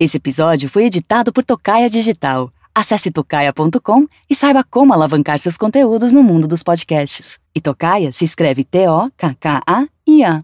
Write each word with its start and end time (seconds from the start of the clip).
Esse 0.00 0.16
episódio 0.16 0.66
foi 0.66 0.86
editado 0.86 1.30
por 1.30 1.44
Tocaia 1.44 1.90
Digital. 1.90 2.50
Acesse 2.74 3.10
tocaia.com 3.10 4.06
e 4.30 4.34
saiba 4.34 4.64
como 4.64 4.94
alavancar 4.94 5.38
seus 5.38 5.58
conteúdos 5.58 6.10
no 6.10 6.22
mundo 6.22 6.48
dos 6.48 6.62
podcasts. 6.62 7.38
E 7.54 7.60
Tocaia 7.60 8.10
se 8.10 8.24
escreve 8.24 8.64
T-O-K-K-A-I-A. 8.64 10.42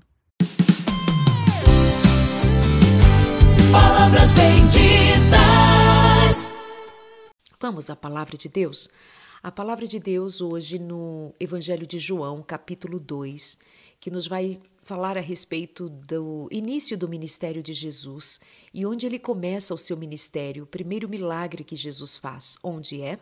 Palavras 3.72 4.30
benditas. 4.32 4.76
Vamos 7.58 7.88
à 7.88 7.96
palavra 7.96 8.36
de 8.36 8.50
Deus? 8.50 8.90
A 9.42 9.50
palavra 9.50 9.86
de 9.86 9.98
Deus 9.98 10.42
hoje 10.42 10.78
no 10.78 11.34
Evangelho 11.40 11.86
de 11.86 11.98
João, 11.98 12.42
capítulo 12.46 13.00
2, 13.00 13.56
que 13.98 14.10
nos 14.10 14.28
vai 14.28 14.60
falar 14.86 15.18
a 15.18 15.20
respeito 15.20 15.88
do 15.88 16.48
início 16.48 16.96
do 16.96 17.08
ministério 17.08 17.60
de 17.60 17.72
Jesus 17.72 18.38
e 18.72 18.86
onde 18.86 19.04
ele 19.04 19.18
começa 19.18 19.74
o 19.74 19.78
seu 19.78 19.96
ministério, 19.96 20.62
o 20.62 20.66
primeiro 20.66 21.08
milagre 21.08 21.64
que 21.64 21.74
Jesus 21.74 22.16
faz, 22.16 22.56
onde 22.62 23.02
é? 23.02 23.18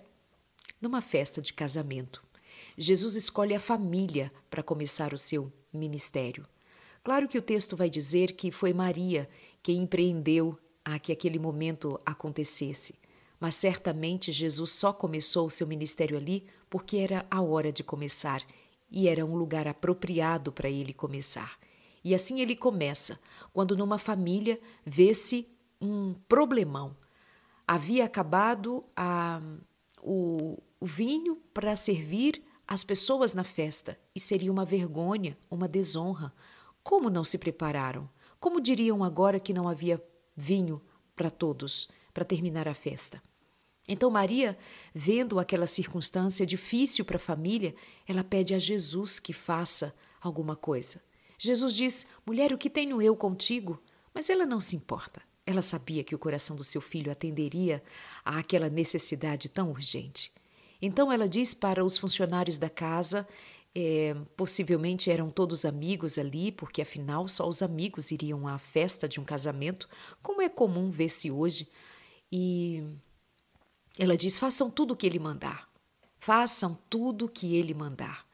Numa 0.79 1.01
festa 1.01 1.41
de 1.41 1.55
casamento. 1.55 2.23
Jesus 2.77 3.15
escolhe 3.15 3.55
a 3.55 3.61
família 3.61 4.31
para 4.51 4.63
começar 4.63 5.15
o 5.15 5.19
seu 5.19 5.51
ministério. 5.73 6.47
Claro 7.03 7.27
que 7.27 7.39
o 7.39 7.43
texto 7.43 7.75
vai 7.75 7.89
dizer 7.89 8.33
que 8.33 8.51
foi 8.51 8.75
Maria 8.75 9.27
quem 9.63 9.79
empreendeu 9.79 10.59
a 10.85 10.99
que 10.99 11.13
aquele 11.13 11.39
momento 11.39 11.99
acontecesse, 12.05 12.95
mas 13.41 13.55
certamente 13.55 14.33
Jesus 14.33 14.71
só 14.71 14.93
começou 14.93 15.47
o 15.47 15.51
seu 15.51 15.67
ministério 15.67 16.19
ali 16.19 16.45
porque 16.69 16.99
era 16.99 17.25
a 17.31 17.41
hora 17.41 17.73
de 17.73 17.83
começar 17.83 18.43
e 18.95 19.09
era 19.09 19.27
um 19.27 19.35
lugar 19.35 19.67
apropriado 19.67 20.53
para 20.53 20.71
ele 20.71 20.95
começar. 20.95 21.59
E 22.05 22.15
assim 22.15 22.41
ele 22.41 22.55
começa, 22.55 23.19
quando 23.53 23.77
numa 23.77 23.99
família 23.99 24.61
vê-se 24.87 25.49
um 25.81 26.15
problemão. 26.29 26.97
Havia 27.67 28.05
acabado 28.05 28.85
a, 28.95 29.41
o, 30.01 30.63
o 30.79 30.87
vinho 30.87 31.37
para 31.53 31.75
servir 31.75 32.45
as 32.69 32.85
pessoas 32.85 33.35
na 33.35 33.43
festa 33.43 33.99
e 34.15 34.21
seria 34.21 34.53
uma 34.53 34.65
vergonha, 34.65 35.37
uma 35.51 35.67
desonra. 35.67 36.33
Como 36.81 37.11
não 37.11 37.25
se 37.25 37.37
prepararam? 37.37 38.09
Como 38.39 38.61
diriam 38.61 39.03
agora 39.03 39.41
que 39.41 39.53
não 39.53 39.69
havia 39.69 40.01
vinho 40.37 40.81
para 41.17 41.31
todos 41.31 41.89
para 42.13 42.25
terminar 42.25 42.69
a 42.69 42.75
festa? 42.75 43.21
Então, 43.87 44.11
Maria, 44.11 44.57
vendo 44.95 45.39
aquela 45.39 45.67
circunstância 45.67 46.47
difícil 46.47 47.05
para 47.05 47.17
a 47.17 47.21
família, 47.21 47.75
ela 48.07 48.25
pede 48.25 48.55
a 48.55 48.59
Jesus 48.59 49.21
que 49.21 49.33
faça 49.33 49.95
alguma 50.21 50.57
coisa. 50.57 51.03
Jesus 51.39 51.75
diz: 51.75 52.07
Mulher, 52.25 52.53
o 52.53 52.59
que 52.59 52.71
tenho 52.71 53.03
eu 53.03 53.15
contigo? 53.15 53.83
Mas 54.15 54.31
ela 54.31 54.47
não 54.47 54.61
se 54.61 54.77
importa. 54.77 55.21
Ela 55.47 55.61
sabia 55.61 56.03
que 56.03 56.15
o 56.15 56.19
coração 56.19 56.57
do 56.57 56.65
seu 56.65 56.81
filho 56.81 57.13
atenderia 57.13 57.83
a 58.25 58.39
aquela 58.39 58.71
necessidade 58.71 59.49
tão 59.49 59.71
urgente. 59.71 60.33
Então 60.81 61.13
ela 61.13 61.29
diz 61.29 61.53
para 61.53 61.85
os 61.85 61.99
funcionários 61.99 62.59
da 62.59 62.71
casa, 62.71 63.29
é, 63.75 64.15
possivelmente 64.37 65.11
eram 65.11 65.31
todos 65.31 65.65
amigos 65.65 66.17
ali, 66.17 66.51
porque 66.51 66.81
afinal 66.81 67.29
só 67.29 67.47
os 67.47 67.61
amigos 67.61 68.11
iriam 68.11 68.47
à 68.47 68.59
festa 68.59 69.09
de 69.09 69.21
um 69.21 69.25
casamento, 69.25 69.89
como 70.23 70.41
é 70.41 70.49
comum 70.49 70.91
ver-se 70.91 71.31
hoje. 71.31 71.69
E 72.33 72.83
ela 73.99 74.17
diz: 74.17 74.39
façam 74.39 74.71
tudo 74.71 74.93
o 74.93 74.97
que 74.97 75.07
ele 75.07 75.19
mandar. 75.19 75.69
Façam 76.19 76.79
tudo 76.89 77.27
o 77.27 77.29
que 77.29 77.55
ele 77.55 77.75
mandar. 77.75 78.27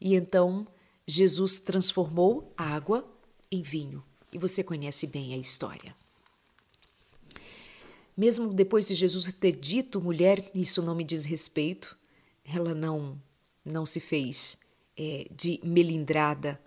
E 0.00 0.14
então 0.14 0.66
Jesus 1.06 1.60
transformou 1.60 2.52
água 2.56 3.06
em 3.50 3.62
vinho. 3.62 4.02
E 4.32 4.38
você 4.38 4.64
conhece 4.64 5.06
bem 5.06 5.34
a 5.34 5.36
história. 5.36 5.94
Mesmo 8.16 8.52
depois 8.52 8.86
de 8.86 8.94
Jesus 8.94 9.32
ter 9.32 9.52
dito, 9.52 10.00
mulher, 10.00 10.50
isso 10.54 10.82
não 10.82 10.94
me 10.94 11.04
diz 11.04 11.24
respeito, 11.24 11.96
ela 12.44 12.74
não, 12.74 13.20
não 13.64 13.84
se 13.84 14.00
fez 14.00 14.56
é, 14.96 15.26
de 15.30 15.60
melindrada. 15.62 16.60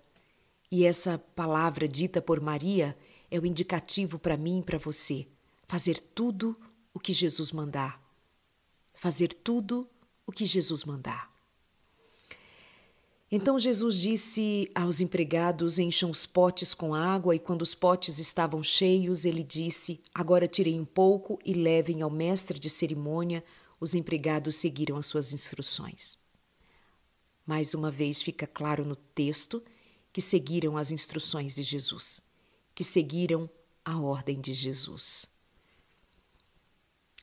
E 0.70 0.86
essa 0.86 1.18
palavra 1.18 1.88
dita 1.88 2.22
por 2.22 2.42
Maria 2.42 2.98
é 3.32 3.40
o 3.40 3.46
indicativo 3.46 4.20
para 4.20 4.38
mim 4.38 4.60
e 4.60 4.64
para 4.64 4.78
você. 4.78 5.26
Fazer 5.68 6.00
tudo 6.00 6.56
o 6.94 7.00
que 7.00 7.14
Jesus 7.14 7.52
mandar 7.52 8.07
fazer 8.98 9.30
tudo 9.30 9.88
o 10.26 10.32
que 10.32 10.46
Jesus 10.46 10.84
mandar. 10.84 11.32
Então 13.32 13.60
Jesus 13.60 13.96
disse 13.96 14.72
aos 14.74 15.02
empregados: 15.02 15.80
encham 15.80 16.10
os 16.10 16.26
potes 16.26 16.74
com 16.74 16.94
água, 16.94 17.36
e 17.36 17.40
quando 17.40 17.62
os 17.62 17.76
potes 17.76 18.20
estavam 18.20 18.64
cheios, 18.64 19.26
ele 19.26 19.44
disse: 19.44 20.02
Agora 20.14 20.48
tirem 20.48 20.80
um 20.80 20.86
pouco 20.86 21.38
e 21.46 21.54
levem 21.54 22.02
ao 22.02 22.10
mestre 22.10 22.60
de 22.60 22.70
cerimônia. 22.70 23.44
Os 23.80 23.94
empregados 23.94 24.56
seguiram 24.56 24.98
as 24.98 25.06
suas 25.06 25.34
instruções. 25.34 26.18
Mais 27.46 27.74
uma 27.74 27.92
vez 27.92 28.22
fica 28.22 28.48
claro 28.48 28.84
no 28.84 28.96
texto 28.96 29.64
que 30.12 30.22
seguiram 30.22 30.76
as 30.76 30.92
instruções 30.92 31.54
de 31.54 31.62
Jesus, 31.62 32.22
que 32.74 32.84
seguiram 32.84 33.48
a 33.86 34.00
ordem 34.00 34.42
de 34.42 34.52
Jesus. 34.52 35.28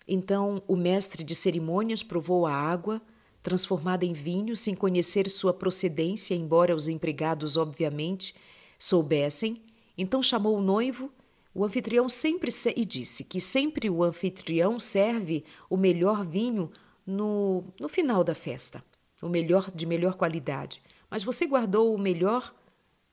Então 0.06 0.62
o 0.68 0.76
mestre 0.76 1.24
de 1.24 1.34
cerimônias 1.34 2.02
provou 2.02 2.46
a 2.46 2.52
água, 2.52 3.00
transformada 3.42 4.04
em 4.04 4.12
vinho, 4.12 4.56
sem 4.56 4.74
conhecer 4.74 5.28
sua 5.30 5.52
procedência, 5.52 6.34
embora 6.34 6.74
os 6.74 6.88
empregados, 6.88 7.56
obviamente, 7.56 8.34
soubessem. 8.78 9.62
Então 9.96 10.22
chamou 10.22 10.56
o 10.56 10.62
noivo, 10.62 11.10
o 11.54 11.64
anfitrião 11.64 12.08
sempre 12.08 12.50
se... 12.50 12.72
e 12.76 12.84
disse 12.84 13.24
que 13.24 13.40
sempre 13.40 13.88
o 13.88 14.02
anfitrião 14.02 14.80
serve 14.80 15.44
o 15.70 15.76
melhor 15.76 16.24
vinho 16.26 16.70
no, 17.06 17.62
no 17.78 17.88
final 17.88 18.24
da 18.24 18.34
festa, 18.34 18.82
o 19.22 19.28
melhor 19.28 19.70
de 19.70 19.86
melhor 19.86 20.14
qualidade. 20.14 20.82
Mas 21.10 21.22
você 21.22 21.46
guardou 21.46 21.94
o 21.94 21.98
melhor 21.98 22.54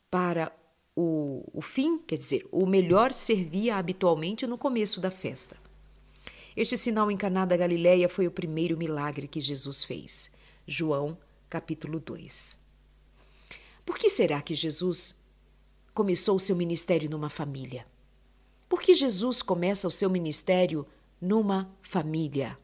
para 0.09 0.51
o, 0.96 1.44
o 1.53 1.62
fim, 1.62 2.00
quer 2.00 2.18
dizer, 2.18 2.47
o 2.51 2.66
melhor 2.66 3.13
servia 3.13 3.75
habitualmente 3.75 4.47
no 4.47 4.57
começo 4.57 5.00
da 5.00 5.12
festa. 5.12 5.56
Este 6.56 6.78
sinal 6.78 7.07
Caná 7.17 7.45
da 7.45 7.56
Galileia 7.56 8.09
foi 8.09 8.28
o 8.28 8.31
primeiro 8.31 8.78
milagre 8.78 9.25
que 9.25 9.39
Jesus 9.39 9.85
fez. 9.85 10.29
João, 10.67 11.17
capítulo 11.50 11.97
2. 11.97 12.59
Por 13.85 13.97
que 13.97 14.09
será 14.09 14.41
que 14.41 14.53
Jesus 14.53 15.16
começou 15.94 16.35
o 16.35 16.39
seu 16.39 16.53
ministério 16.53 17.09
numa 17.09 17.29
família? 17.29 17.88
Por 18.67 18.81
que 18.81 18.94
Jesus 18.94 19.41
começa 19.41 19.88
o 19.88 19.91
seu 19.91 20.09
ministério 20.09 20.85
numa 21.22 21.73
família? 21.81 22.57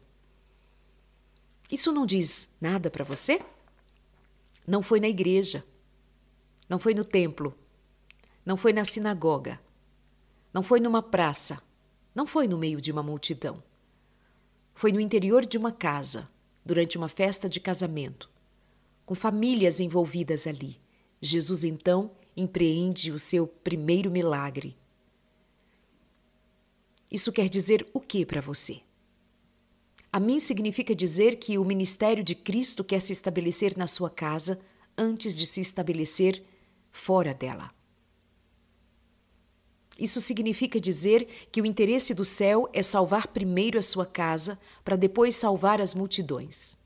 Isso 1.70 1.90
não 1.90 2.04
diz 2.04 2.46
nada 2.60 2.90
para 2.90 3.04
você? 3.04 3.40
Não 4.66 4.82
foi 4.82 5.00
na 5.00 5.08
igreja, 5.08 5.64
não 6.68 6.78
foi 6.78 6.92
no 6.92 7.06
templo, 7.06 7.54
não 8.44 8.58
foi 8.58 8.74
na 8.74 8.84
sinagoga, 8.84 9.58
não 10.52 10.62
foi 10.62 10.78
numa 10.78 11.02
praça, 11.02 11.62
não 12.14 12.26
foi 12.26 12.46
no 12.46 12.58
meio 12.58 12.82
de 12.82 12.92
uma 12.92 13.02
multidão. 13.02 13.62
Foi 14.78 14.92
no 14.92 15.00
interior 15.00 15.44
de 15.44 15.58
uma 15.58 15.72
casa, 15.72 16.28
durante 16.64 16.96
uma 16.96 17.08
festa 17.08 17.48
de 17.48 17.58
casamento, 17.58 18.30
com 19.04 19.12
famílias 19.12 19.80
envolvidas 19.80 20.46
ali. 20.46 20.80
Jesus 21.20 21.64
então 21.64 22.12
empreende 22.36 23.10
o 23.10 23.18
seu 23.18 23.44
primeiro 23.44 24.08
milagre. 24.08 24.78
Isso 27.10 27.32
quer 27.32 27.48
dizer 27.48 27.88
o 27.92 27.98
que 27.98 28.24
para 28.24 28.40
você? 28.40 28.80
A 30.12 30.20
mim 30.20 30.38
significa 30.38 30.94
dizer 30.94 31.40
que 31.40 31.58
o 31.58 31.64
ministério 31.64 32.22
de 32.22 32.36
Cristo 32.36 32.84
quer 32.84 33.02
se 33.02 33.12
estabelecer 33.12 33.76
na 33.76 33.88
sua 33.88 34.08
casa 34.08 34.60
antes 34.96 35.36
de 35.36 35.44
se 35.44 35.60
estabelecer 35.60 36.40
fora 36.92 37.34
dela. 37.34 37.74
Isso 39.98 40.20
significa 40.20 40.80
dizer 40.80 41.26
que 41.50 41.60
o 41.60 41.66
interesse 41.66 42.14
do 42.14 42.24
céu 42.24 42.68
é 42.72 42.84
salvar 42.84 43.26
primeiro 43.28 43.78
a 43.78 43.82
sua 43.82 44.06
casa, 44.06 44.56
para 44.84 44.94
depois 44.94 45.34
salvar 45.34 45.80
as 45.80 45.92
multidões. 45.92 46.78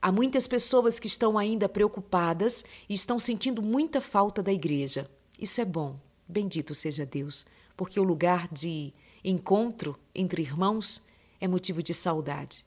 Há 0.00 0.10
muitas 0.10 0.46
pessoas 0.46 0.98
que 0.98 1.06
estão 1.06 1.36
ainda 1.36 1.68
preocupadas 1.68 2.64
e 2.88 2.94
estão 2.94 3.18
sentindo 3.18 3.60
muita 3.60 4.00
falta 4.00 4.42
da 4.42 4.52
igreja. 4.52 5.10
Isso 5.38 5.60
é 5.60 5.64
bom, 5.64 6.00
bendito 6.26 6.74
seja 6.74 7.04
Deus, 7.04 7.44
porque 7.76 8.00
o 8.00 8.04
lugar 8.04 8.48
de 8.48 8.92
encontro 9.22 9.98
entre 10.14 10.40
irmãos 10.40 11.02
é 11.38 11.46
motivo 11.46 11.82
de 11.82 11.92
saudade. 11.92 12.64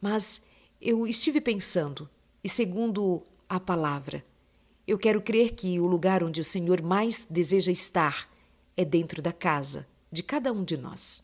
Mas 0.00 0.42
eu 0.80 1.06
estive 1.06 1.40
pensando, 1.40 2.08
e 2.44 2.48
segundo 2.48 3.22
a 3.48 3.58
palavra, 3.58 4.24
eu 4.90 4.98
quero 4.98 5.22
crer 5.22 5.52
que 5.52 5.78
o 5.78 5.86
lugar 5.86 6.24
onde 6.24 6.40
o 6.40 6.44
Senhor 6.44 6.82
mais 6.82 7.24
deseja 7.30 7.70
estar 7.70 8.28
é 8.76 8.84
dentro 8.84 9.22
da 9.22 9.32
casa 9.32 9.86
de 10.10 10.20
cada 10.20 10.52
um 10.52 10.64
de 10.64 10.76
nós. 10.76 11.22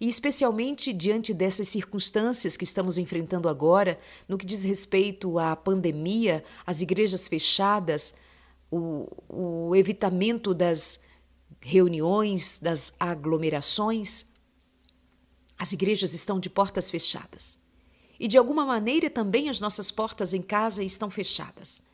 E 0.00 0.08
especialmente 0.08 0.92
diante 0.92 1.32
dessas 1.32 1.68
circunstâncias 1.68 2.56
que 2.56 2.64
estamos 2.64 2.98
enfrentando 2.98 3.48
agora, 3.48 4.00
no 4.28 4.36
que 4.36 4.44
diz 4.44 4.64
respeito 4.64 5.38
à 5.38 5.54
pandemia, 5.54 6.42
às 6.66 6.80
igrejas 6.82 7.28
fechadas, 7.28 8.12
o, 8.68 9.06
o 9.28 9.76
evitamento 9.76 10.52
das 10.52 10.98
reuniões, 11.60 12.58
das 12.58 12.92
aglomerações, 12.98 14.26
as 15.56 15.72
igrejas 15.72 16.14
estão 16.14 16.40
de 16.40 16.50
portas 16.50 16.90
fechadas. 16.90 17.60
E 18.18 18.26
de 18.26 18.36
alguma 18.36 18.66
maneira 18.66 19.08
também 19.08 19.48
as 19.48 19.60
nossas 19.60 19.92
portas 19.92 20.34
em 20.34 20.42
casa 20.42 20.82
estão 20.82 21.08
fechadas. 21.08 21.85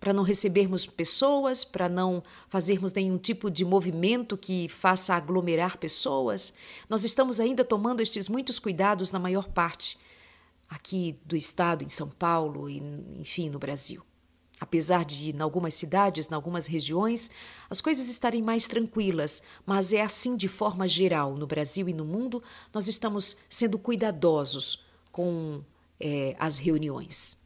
Para 0.00 0.14
não 0.14 0.22
recebermos 0.22 0.86
pessoas, 0.86 1.62
para 1.62 1.88
não 1.88 2.24
fazermos 2.48 2.94
nenhum 2.94 3.18
tipo 3.18 3.50
de 3.50 3.64
movimento 3.64 4.36
que 4.36 4.66
faça 4.68 5.14
aglomerar 5.14 5.76
pessoas, 5.76 6.54
nós 6.88 7.04
estamos 7.04 7.38
ainda 7.38 7.64
tomando 7.64 8.00
estes 8.00 8.28
muitos 8.28 8.58
cuidados 8.58 9.12
na 9.12 9.18
maior 9.18 9.48
parte 9.48 9.98
aqui 10.70 11.18
do 11.24 11.36
estado, 11.36 11.84
em 11.84 11.88
São 11.88 12.08
Paulo 12.08 12.70
e, 12.70 12.78
enfim, 13.18 13.50
no 13.50 13.58
Brasil. 13.58 14.02
Apesar 14.60 15.06
de, 15.06 15.30
em 15.34 15.40
algumas 15.40 15.74
cidades, 15.74 16.30
em 16.30 16.34
algumas 16.34 16.66
regiões, 16.66 17.30
as 17.68 17.80
coisas 17.80 18.08
estarem 18.10 18.42
mais 18.42 18.66
tranquilas, 18.66 19.42
mas 19.64 19.92
é 19.92 20.02
assim 20.02 20.36
de 20.36 20.48
forma 20.48 20.86
geral 20.86 21.34
no 21.34 21.46
Brasil 21.46 21.88
e 21.88 21.94
no 21.94 22.04
mundo, 22.04 22.42
nós 22.72 22.86
estamos 22.86 23.38
sendo 23.48 23.78
cuidadosos 23.78 24.84
com 25.10 25.64
é, 25.98 26.36
as 26.38 26.58
reuniões. 26.58 27.39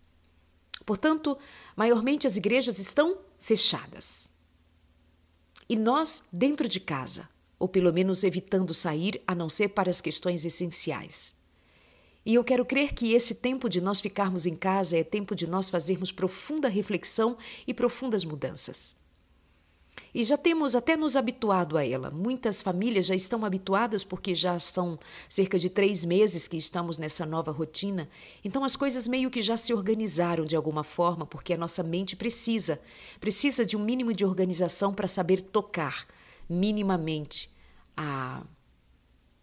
Portanto, 0.84 1.38
maiormente 1.76 2.26
as 2.26 2.36
igrejas 2.36 2.78
estão 2.78 3.18
fechadas. 3.40 4.28
E 5.68 5.76
nós 5.76 6.22
dentro 6.32 6.68
de 6.68 6.78
casa, 6.78 7.28
ou 7.58 7.68
pelo 7.68 7.92
menos 7.92 8.22
evitando 8.22 8.74
sair, 8.74 9.22
a 9.26 9.34
não 9.34 9.48
ser 9.48 9.68
para 9.68 9.90
as 9.90 10.00
questões 10.00 10.44
essenciais. 10.44 11.34
E 12.26 12.34
eu 12.34 12.44
quero 12.44 12.64
crer 12.64 12.94
que 12.94 13.12
esse 13.12 13.34
tempo 13.34 13.68
de 13.68 13.80
nós 13.80 14.00
ficarmos 14.00 14.46
em 14.46 14.56
casa 14.56 14.96
é 14.96 15.04
tempo 15.04 15.34
de 15.34 15.46
nós 15.46 15.68
fazermos 15.68 16.10
profunda 16.10 16.68
reflexão 16.68 17.36
e 17.66 17.74
profundas 17.74 18.24
mudanças. 18.24 18.96
E 20.14 20.22
já 20.22 20.38
temos 20.38 20.76
até 20.76 20.96
nos 20.96 21.16
habituado 21.16 21.76
a 21.76 21.84
ela. 21.84 22.08
Muitas 22.08 22.62
famílias 22.62 23.06
já 23.06 23.16
estão 23.16 23.44
habituadas 23.44 24.04
porque 24.04 24.32
já 24.32 24.60
são 24.60 24.96
cerca 25.28 25.58
de 25.58 25.68
três 25.68 26.04
meses 26.04 26.46
que 26.46 26.56
estamos 26.56 26.96
nessa 26.96 27.26
nova 27.26 27.50
rotina. 27.50 28.08
Então 28.44 28.62
as 28.62 28.76
coisas 28.76 29.08
meio 29.08 29.28
que 29.28 29.42
já 29.42 29.56
se 29.56 29.74
organizaram 29.74 30.44
de 30.44 30.54
alguma 30.54 30.84
forma, 30.84 31.26
porque 31.26 31.52
a 31.52 31.56
nossa 31.56 31.82
mente 31.82 32.14
precisa, 32.14 32.80
precisa 33.18 33.66
de 33.66 33.76
um 33.76 33.84
mínimo 33.84 34.14
de 34.14 34.24
organização 34.24 34.94
para 34.94 35.08
saber 35.08 35.42
tocar 35.42 36.06
minimamente 36.48 37.52
a, 37.96 38.44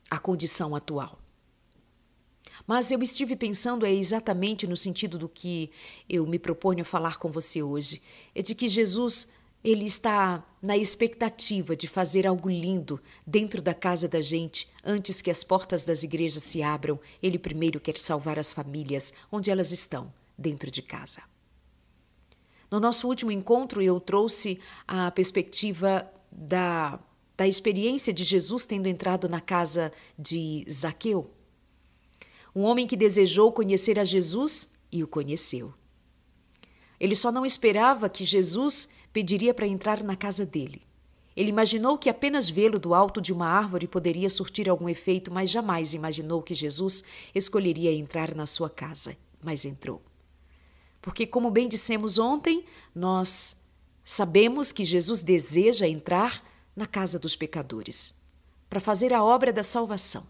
a 0.09 0.19
condição 0.19 0.73
atual. 0.73 1.19
Mas 2.65 2.91
eu 2.91 3.01
estive 3.01 3.35
pensando 3.35 3.85
é 3.85 3.91
exatamente 3.91 4.65
no 4.67 4.77
sentido 4.77 5.17
do 5.17 5.27
que 5.27 5.69
eu 6.07 6.25
me 6.25 6.39
proponho 6.39 6.83
a 6.83 6.85
falar 6.85 7.17
com 7.17 7.29
você 7.29 7.61
hoje, 7.61 8.01
é 8.33 8.41
de 8.41 8.55
que 8.55 8.69
Jesus 8.69 9.29
ele 9.63 9.85
está 9.85 10.43
na 10.61 10.77
expectativa 10.77 11.75
de 11.75 11.87
fazer 11.87 12.25
algo 12.25 12.49
lindo 12.49 12.99
dentro 13.25 13.61
da 13.61 13.73
casa 13.73 14.07
da 14.07 14.21
gente 14.21 14.67
antes 14.83 15.21
que 15.21 15.29
as 15.29 15.43
portas 15.43 15.83
das 15.83 16.03
igrejas 16.03 16.43
se 16.43 16.63
abram. 16.63 16.99
Ele 17.21 17.37
primeiro 17.37 17.79
quer 17.79 17.97
salvar 17.97 18.39
as 18.39 18.51
famílias 18.51 19.13
onde 19.31 19.51
elas 19.51 19.71
estão, 19.71 20.11
dentro 20.37 20.71
de 20.71 20.81
casa. 20.81 21.21
No 22.69 22.79
nosso 22.79 23.07
último 23.07 23.31
encontro, 23.31 23.81
eu 23.81 23.99
trouxe 23.99 24.59
a 24.87 25.11
perspectiva 25.11 26.09
da, 26.31 26.99
da 27.37 27.47
experiência 27.47 28.13
de 28.13 28.23
Jesus 28.23 28.65
tendo 28.65 28.87
entrado 28.87 29.27
na 29.27 29.41
casa 29.41 29.91
de 30.17 30.65
Zaqueu. 30.71 31.29
Um 32.55 32.61
homem 32.61 32.87
que 32.87 32.95
desejou 32.95 33.51
conhecer 33.51 33.99
a 33.99 34.05
Jesus 34.05 34.71
e 34.91 35.03
o 35.03 35.07
conheceu. 35.07 35.73
Ele 36.99 37.15
só 37.15 37.31
não 37.31 37.45
esperava 37.45 38.07
que 38.07 38.23
Jesus 38.23 38.87
pediria 39.13 39.53
para 39.53 39.67
entrar 39.67 40.03
na 40.03 40.15
casa 40.15 40.45
dele. 40.45 40.81
Ele 41.35 41.49
imaginou 41.49 41.97
que 41.97 42.09
apenas 42.09 42.49
vê-lo 42.49 42.77
do 42.77 42.93
alto 42.93 43.21
de 43.21 43.31
uma 43.31 43.47
árvore 43.47 43.87
poderia 43.87 44.29
surtir 44.29 44.69
algum 44.69 44.89
efeito, 44.89 45.31
mas 45.31 45.49
jamais 45.49 45.93
imaginou 45.93 46.41
que 46.41 46.53
Jesus 46.53 47.03
escolheria 47.33 47.91
entrar 47.93 48.35
na 48.35 48.45
sua 48.45 48.69
casa. 48.69 49.15
Mas 49.41 49.63
entrou. 49.65 50.01
Porque, 51.01 51.25
como 51.25 51.49
bem 51.49 51.67
dissemos 51.67 52.19
ontem, 52.19 52.65
nós 52.93 53.57
sabemos 54.03 54.71
que 54.71 54.85
Jesus 54.85 55.21
deseja 55.21 55.87
entrar 55.87 56.43
na 56.75 56.85
casa 56.85 57.17
dos 57.17 57.35
pecadores 57.35 58.13
para 58.69 58.79
fazer 58.79 59.11
a 59.13 59.23
obra 59.23 59.51
da 59.51 59.63
salvação, 59.63 60.25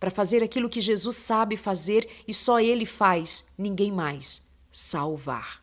para 0.00 0.10
fazer 0.10 0.42
aquilo 0.42 0.68
que 0.68 0.80
Jesus 0.80 1.16
sabe 1.16 1.56
fazer 1.56 2.08
e 2.26 2.34
só 2.34 2.58
ele 2.58 2.84
faz, 2.84 3.46
ninguém 3.56 3.92
mais 3.92 4.42
salvar. 4.72 5.61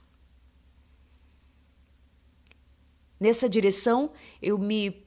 Nessa 3.19 3.50
direção, 3.50 4.12
eu 4.42 4.57
me 4.57 5.06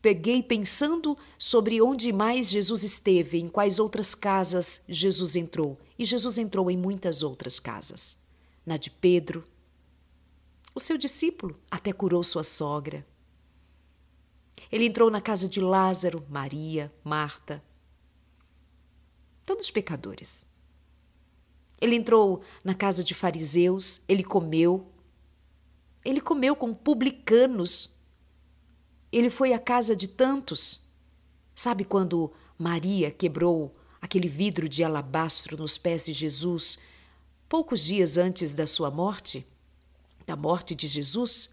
peguei 0.00 0.42
pensando 0.42 1.16
sobre 1.38 1.80
onde 1.80 2.12
mais 2.12 2.48
Jesus 2.48 2.82
esteve, 2.84 3.38
em 3.38 3.48
quais 3.48 3.78
outras 3.78 4.14
casas 4.14 4.80
Jesus 4.88 5.36
entrou. 5.36 5.78
E 5.98 6.04
Jesus 6.04 6.38
entrou 6.38 6.70
em 6.70 6.76
muitas 6.76 7.22
outras 7.22 7.58
casas. 7.58 8.18
Na 8.66 8.76
de 8.76 8.90
Pedro, 8.90 9.44
o 10.74 10.80
seu 10.80 10.98
discípulo 10.98 11.58
até 11.70 11.92
curou 11.92 12.22
sua 12.22 12.44
sogra. 12.44 13.06
Ele 14.72 14.86
entrou 14.86 15.10
na 15.10 15.20
casa 15.20 15.48
de 15.48 15.60
Lázaro, 15.60 16.24
Maria, 16.28 16.92
Marta, 17.04 17.62
todos 19.46 19.70
pecadores. 19.70 20.44
Ele 21.80 21.96
entrou 21.96 22.42
na 22.62 22.74
casa 22.74 23.04
de 23.04 23.14
fariseus, 23.14 24.00
ele 24.08 24.24
comeu, 24.24 24.86
ele 26.04 26.20
comeu 26.20 26.54
com 26.54 26.74
publicanos. 26.74 27.90
Ele 29.10 29.30
foi 29.30 29.52
à 29.52 29.58
casa 29.58 29.96
de 29.96 30.06
tantos. 30.06 30.80
Sabe 31.54 31.84
quando 31.84 32.32
Maria 32.58 33.10
quebrou 33.10 33.74
aquele 34.02 34.28
vidro 34.28 34.68
de 34.68 34.84
alabastro 34.84 35.56
nos 35.56 35.78
pés 35.78 36.04
de 36.04 36.12
Jesus, 36.12 36.78
poucos 37.48 37.82
dias 37.82 38.18
antes 38.18 38.54
da 38.54 38.66
sua 38.66 38.90
morte, 38.90 39.46
da 40.26 40.36
morte 40.36 40.74
de 40.74 40.86
Jesus? 40.86 41.48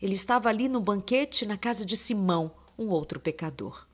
Ele 0.00 0.14
estava 0.14 0.48
ali 0.48 0.68
no 0.68 0.80
banquete 0.80 1.46
na 1.46 1.56
casa 1.56 1.86
de 1.86 1.96
Simão, 1.96 2.52
um 2.76 2.88
outro 2.88 3.18
pecador. 3.18 3.86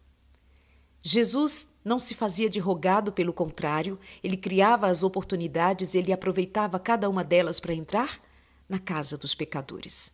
Jesus 1.00 1.72
não 1.84 1.98
se 1.98 2.14
fazia 2.14 2.50
de 2.50 2.58
rogado, 2.58 3.12
pelo 3.12 3.32
contrário, 3.32 3.98
ele 4.24 4.36
criava 4.36 4.88
as 4.88 5.04
oportunidades, 5.04 5.94
ele 5.94 6.12
aproveitava 6.12 6.78
cada 6.78 7.08
uma 7.08 7.22
delas 7.22 7.60
para 7.60 7.74
entrar 7.74 8.20
na 8.68 8.78
casa 8.78 9.16
dos 9.16 9.34
pecadores. 9.34 10.12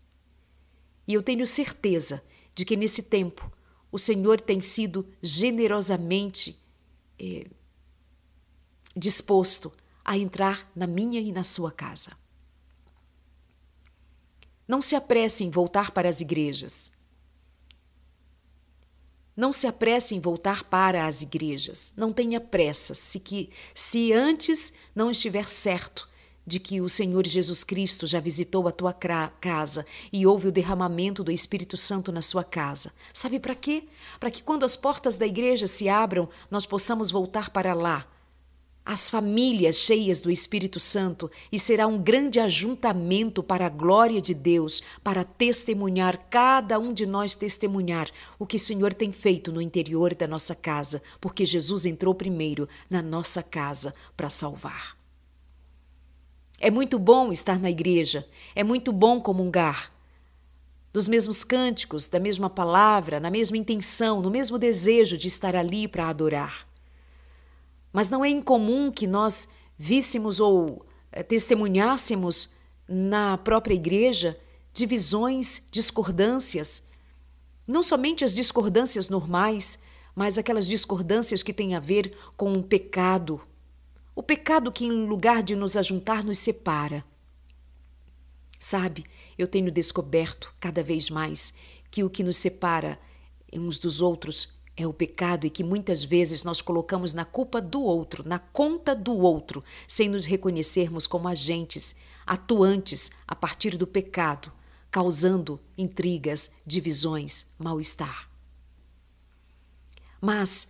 E 1.07 1.15
eu 1.15 1.23
tenho 1.23 1.47
certeza 1.47 2.23
de 2.55 2.65
que 2.65 2.77
nesse 2.77 3.03
tempo 3.03 3.51
o 3.91 3.99
Senhor 3.99 4.41
tem 4.41 4.61
sido 4.61 5.07
generosamente 5.23 6.59
eh, 7.19 7.47
disposto 8.97 9.73
a 10.05 10.17
entrar 10.17 10.71
na 10.75 10.87
minha 10.87 11.21
e 11.21 11.33
na 11.33 11.45
sua 11.45 11.73
casa. 11.73 12.13
Não 14.67 14.81
se 14.81 14.97
apresse 14.97 15.45
em 15.45 15.51
voltar 15.51 15.91
para 15.91 16.09
as 16.09 16.21
igrejas. 16.21 16.91
Não 19.37 19.53
se 19.53 19.67
apresse 19.67 20.15
em 20.15 20.21
voltar 20.21 20.65
para 20.65 21.07
as 21.07 21.23
igrejas. 21.23 21.93
Não 21.97 22.13
tenha 22.13 22.41
pressa, 22.41 22.95
se, 22.95 23.19
que, 23.19 23.51
se 23.75 24.13
antes 24.13 24.73
não 24.95 25.11
estiver 25.11 25.49
certo 25.49 26.09
de 26.47 26.61
que 26.61 26.81
o 26.81 26.89
Senhor 26.89 27.27
Jesus 27.27 27.65
Cristo 27.65 28.07
já 28.07 28.21
visitou 28.21 28.69
a 28.69 28.73
tua 28.73 28.93
casa 28.93 29.87
e 30.13 30.27
houve 30.27 30.49
o 30.49 30.53
derramamento 30.53 31.25
do 31.25 31.33
Espírito 31.33 31.77
Santo 31.77 32.13
na 32.13 32.23
sua 32.23 32.45
casa. 32.45 32.93
Sabe 33.13 33.39
para 33.41 33.55
quê? 33.55 33.85
Para 34.21 34.31
que 34.31 34.43
quando 34.43 34.65
as 34.65 34.77
portas 34.77 35.17
da 35.17 35.27
igreja 35.27 35.67
se 35.67 35.89
abram, 35.89 36.29
nós 36.51 36.67
possamos 36.67 37.11
voltar 37.11 37.51
para 37.51 37.73
lá. 37.73 38.07
As 38.87 39.09
famílias 39.09 39.77
cheias 39.77 40.21
do 40.21 40.31
Espírito 40.31 40.79
Santo, 40.79 41.31
e 41.51 41.59
será 41.59 41.87
um 41.87 41.97
grande 41.97 42.39
ajuntamento 42.39 43.43
para 43.43 43.65
a 43.65 43.71
glória 43.71 44.21
de 44.21 44.35
Deus, 44.35 44.83
para 45.03 45.25
testemunhar, 45.25 46.27
cada 46.29 46.79
um 46.79 46.93
de 46.93 47.07
nós 47.07 47.35
testemunhar 47.35 48.11
o 48.39 48.45
que 48.45 48.57
o 48.57 48.61
Senhor 48.61 48.93
tem 48.93 49.11
feito 49.11 49.51
no 49.51 49.63
interior 49.63 50.15
da 50.15 50.29
nossa 50.29 50.55
casa, 50.55 51.03
porque 51.19 51.47
Jesus 51.47 51.87
entrou 51.87 52.15
primeiro 52.15 52.69
na 52.91 53.01
nossa 53.01 53.43
casa 53.43 53.95
para 54.15 54.29
salvar. 54.29 55.04
É 56.59 56.71
muito 56.71 56.99
bom 56.99 57.33
estar 57.33 57.59
na 57.59 57.71
igreja, 57.71 58.27
é 58.55 58.63
muito 58.63 58.93
bom 58.93 59.21
comungar. 59.21 59.91
Dos 60.93 61.09
mesmos 61.09 61.43
cânticos, 61.43 62.07
da 62.07 62.21
mesma 62.21 62.49
palavra, 62.49 63.19
na 63.19 63.31
mesma 63.31 63.57
intenção, 63.57 64.23
no 64.23 64.31
mesmo 64.31 64.59
desejo 64.59 65.19
de 65.19 65.27
estar 65.27 65.57
ali 65.57 65.89
para 65.89 66.09
adorar. 66.09 66.69
Mas 67.93 68.09
não 68.09 68.25
é 68.25 68.29
incomum 68.29 68.91
que 68.91 69.07
nós 69.07 69.49
víssemos 69.77 70.39
ou 70.39 70.87
eh, 71.11 71.23
testemunhássemos 71.23 72.49
na 72.89 73.37
própria 73.37 73.75
igreja 73.75 74.39
divisões, 74.73 75.63
discordâncias, 75.71 76.83
não 77.67 77.83
somente 77.83 78.25
as 78.25 78.35
discordâncias 78.35 79.09
normais, 79.09 79.79
mas 80.15 80.39
aquelas 80.39 80.67
discordâncias 80.67 81.43
que 81.43 81.53
têm 81.53 81.75
a 81.75 81.81
ver 81.81 82.17
com 82.37 82.53
o 82.53 82.63
pecado, 82.63 83.41
o 84.15 84.23
pecado 84.23 84.71
que, 84.71 84.85
em 84.85 85.07
lugar 85.07 85.43
de 85.43 85.57
nos 85.57 85.77
ajuntar, 85.77 86.25
nos 86.25 86.39
separa. 86.39 87.05
Sabe, 88.59 89.05
eu 89.37 89.47
tenho 89.47 89.71
descoberto 89.71 90.55
cada 90.61 90.83
vez 90.83 91.11
mais 91.11 91.53
que 91.91 92.05
o 92.05 92.11
que 92.11 92.23
nos 92.23 92.37
separa 92.37 92.99
uns 93.53 93.79
dos 93.79 94.01
outros 94.01 94.49
é 94.77 94.87
o 94.87 94.93
pecado 94.93 95.47
e 95.47 95.51
que 95.51 95.63
muitas 95.63 96.03
vezes 96.03 96.43
nós 96.43 96.61
colocamos 96.61 97.15
na 97.15 97.25
culpa 97.25 97.61
do 97.61 97.83
outro, 97.83 98.27
na 98.27 98.39
conta 98.39 98.95
do 98.95 99.17
outro, 99.17 99.63
sem 99.87 100.09
nos 100.09 100.27
reconhecermos 100.27 101.07
como 101.07 101.29
agentes, 101.29 101.95
atuantes 102.27 103.13
a 103.27 103.37
partir 103.37 103.77
do 103.77 103.87
pecado, 103.87 104.53
causando 104.91 105.61
intrigas, 105.79 106.51
divisões, 106.67 107.47
mal-estar. 107.59 108.29
Mas 110.21 110.67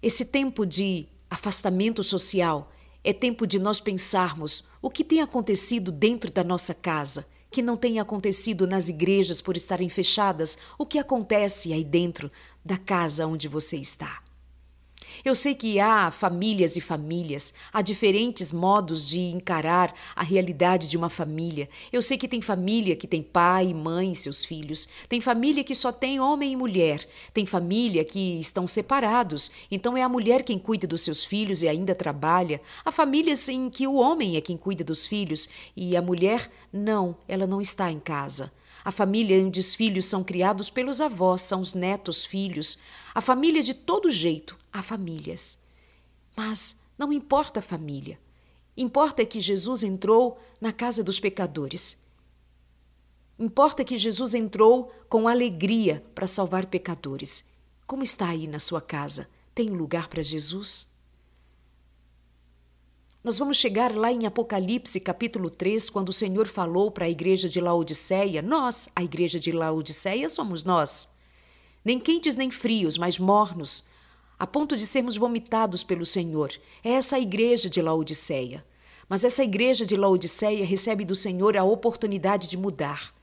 esse 0.00 0.24
tempo 0.24 0.66
de 0.66 1.08
afastamento 1.30 2.04
social 2.04 2.71
é 3.04 3.12
tempo 3.12 3.46
de 3.46 3.58
nós 3.58 3.80
pensarmos 3.80 4.64
o 4.80 4.88
que 4.88 5.02
tem 5.04 5.20
acontecido 5.20 5.90
dentro 5.90 6.30
da 6.30 6.44
nossa 6.44 6.72
casa, 6.74 7.26
que 7.50 7.60
não 7.60 7.76
tem 7.76 7.98
acontecido 7.98 8.66
nas 8.66 8.88
igrejas 8.88 9.42
por 9.42 9.56
estarem 9.56 9.88
fechadas, 9.88 10.56
o 10.78 10.86
que 10.86 10.98
acontece 10.98 11.72
aí 11.72 11.84
dentro 11.84 12.30
da 12.64 12.78
casa 12.78 13.26
onde 13.26 13.48
você 13.48 13.76
está. 13.76 14.21
Eu 15.24 15.34
sei 15.34 15.54
que 15.54 15.78
há 15.78 16.10
famílias 16.10 16.76
e 16.76 16.80
famílias, 16.80 17.52
há 17.72 17.82
diferentes 17.82 18.52
modos 18.52 19.08
de 19.08 19.20
encarar 19.20 19.94
a 20.14 20.22
realidade 20.22 20.88
de 20.88 20.96
uma 20.96 21.08
família. 21.08 21.68
Eu 21.92 22.02
sei 22.02 22.16
que 22.18 22.28
tem 22.28 22.40
família 22.40 22.96
que 22.96 23.06
tem 23.06 23.22
pai, 23.22 23.72
mãe 23.72 24.12
e 24.12 24.16
seus 24.16 24.44
filhos, 24.44 24.88
tem 25.08 25.20
família 25.20 25.64
que 25.64 25.74
só 25.74 25.92
tem 25.92 26.20
homem 26.20 26.52
e 26.52 26.56
mulher, 26.56 27.06
tem 27.32 27.46
família 27.46 28.04
que 28.04 28.38
estão 28.40 28.66
separados, 28.66 29.50
então 29.70 29.96
é 29.96 30.02
a 30.02 30.08
mulher 30.08 30.42
quem 30.42 30.58
cuida 30.58 30.86
dos 30.86 31.02
seus 31.02 31.24
filhos 31.24 31.62
e 31.62 31.68
ainda 31.68 31.94
trabalha. 31.94 32.60
Há 32.84 32.90
famílias 32.90 33.48
em 33.48 33.70
que 33.70 33.86
o 33.86 33.94
homem 33.94 34.36
é 34.36 34.40
quem 34.40 34.56
cuida 34.56 34.82
dos 34.82 35.06
filhos 35.06 35.48
e 35.76 35.96
a 35.96 36.02
mulher 36.02 36.50
não, 36.72 37.16
ela 37.28 37.46
não 37.46 37.60
está 37.60 37.90
em 37.90 38.00
casa. 38.00 38.50
A 38.84 38.90
família 38.90 39.42
onde 39.44 39.60
os 39.60 39.74
filhos 39.74 40.06
são 40.06 40.24
criados 40.24 40.68
pelos 40.68 41.00
avós, 41.00 41.42
são 41.42 41.60
os 41.60 41.74
netos, 41.74 42.24
filhos. 42.24 42.78
A 43.14 43.20
família 43.20 43.62
de 43.62 43.74
todo 43.74 44.10
jeito, 44.10 44.58
há 44.72 44.82
famílias. 44.82 45.58
Mas 46.36 46.80
não 46.98 47.12
importa 47.12 47.60
a 47.60 47.62
família. 47.62 48.18
Importa 48.76 49.24
que 49.24 49.40
Jesus 49.40 49.84
entrou 49.84 50.40
na 50.60 50.72
casa 50.72 51.04
dos 51.04 51.20
pecadores. 51.20 51.96
Importa 53.38 53.84
que 53.84 53.96
Jesus 53.96 54.34
entrou 54.34 54.92
com 55.08 55.28
alegria 55.28 56.04
para 56.14 56.26
salvar 56.26 56.66
pecadores. 56.66 57.44
Como 57.86 58.02
está 58.02 58.28
aí 58.28 58.46
na 58.46 58.58
sua 58.58 58.80
casa? 58.80 59.28
Tem 59.54 59.66
lugar 59.68 60.08
para 60.08 60.22
Jesus? 60.22 60.88
Nós 63.24 63.38
vamos 63.38 63.56
chegar 63.56 63.94
lá 63.94 64.10
em 64.10 64.26
Apocalipse, 64.26 64.98
capítulo 64.98 65.48
3, 65.48 65.88
quando 65.88 66.08
o 66.08 66.12
Senhor 66.12 66.48
falou 66.48 66.90
para 66.90 67.04
a 67.04 67.08
igreja 67.08 67.48
de 67.48 67.60
Laodiceia: 67.60 68.42
Nós, 68.42 68.88
a 68.96 69.04
igreja 69.04 69.38
de 69.38 69.52
Laodiceia, 69.52 70.28
somos 70.28 70.64
nós. 70.64 71.06
Nem 71.84 72.00
quentes 72.00 72.34
nem 72.34 72.50
frios, 72.50 72.98
mas 72.98 73.20
mornos, 73.20 73.84
a 74.36 74.44
ponto 74.44 74.76
de 74.76 74.84
sermos 74.84 75.16
vomitados 75.16 75.84
pelo 75.84 76.04
Senhor. 76.04 76.52
É 76.82 76.90
essa 76.90 77.14
a 77.14 77.20
igreja 77.20 77.70
de 77.70 77.80
Laodiceia. 77.80 78.64
Mas 79.08 79.22
essa 79.22 79.44
igreja 79.44 79.86
de 79.86 79.96
Laodiceia 79.96 80.66
recebe 80.66 81.04
do 81.04 81.14
Senhor 81.14 81.56
a 81.56 81.62
oportunidade 81.62 82.48
de 82.48 82.56
mudar. 82.56 83.14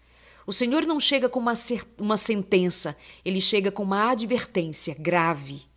O 0.47 0.53
Senhor 0.53 0.85
não 0.85 1.01
chega 1.01 1.27
com 1.27 1.39
uma, 1.39 1.55
uma 1.97 2.15
sentença, 2.15 2.95
ele 3.25 3.41
chega 3.41 3.69
com 3.69 3.83
uma 3.83 4.11
advertência 4.11 4.95
grave. 4.97 5.68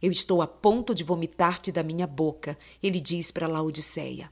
Eu 0.00 0.12
estou 0.12 0.40
a 0.40 0.46
ponto 0.46 0.94
de 0.94 1.02
vomitar-te 1.02 1.72
da 1.72 1.82
minha 1.82 2.06
boca, 2.06 2.56
ele 2.82 3.00
diz 3.00 3.30
para 3.30 3.48
Laodiceia. 3.48 4.30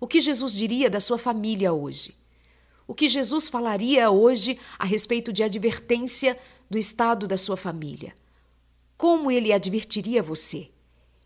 O 0.00 0.06
que 0.06 0.20
Jesus 0.20 0.52
diria 0.52 0.88
da 0.88 1.00
sua 1.00 1.18
família 1.18 1.72
hoje? 1.72 2.14
O 2.86 2.94
que 2.94 3.08
Jesus 3.08 3.48
falaria 3.48 4.10
hoje 4.10 4.58
a 4.78 4.84
respeito 4.84 5.32
de 5.32 5.42
advertência 5.42 6.38
do 6.70 6.78
estado 6.78 7.26
da 7.26 7.36
sua 7.36 7.56
família? 7.56 8.14
Como 8.96 9.30
ele 9.30 9.52
advertiria 9.52 10.22
você? 10.22 10.70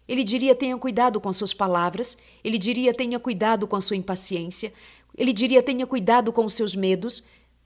Ele 0.09 0.25
diria: 0.25 0.54
tenha 0.54 0.76
cuidado 0.76 1.21
com 1.21 1.33
suas 1.33 1.54
palavras, 1.54 2.16
ele 2.42 2.59
diria: 2.59 2.92
tenha 2.92 3.19
cuidado 3.19 3.66
com 3.66 3.76
a 3.76 3.81
sua 3.81 3.97
impaciência, 3.97 4.73
ele 5.16 5.33
diria: 5.33 5.62
tenha 5.62 5.87
cuidado 5.87 6.33
com 6.33 6.45
os 6.45 6.54
seus 6.54 6.75
medos, 6.75 7.23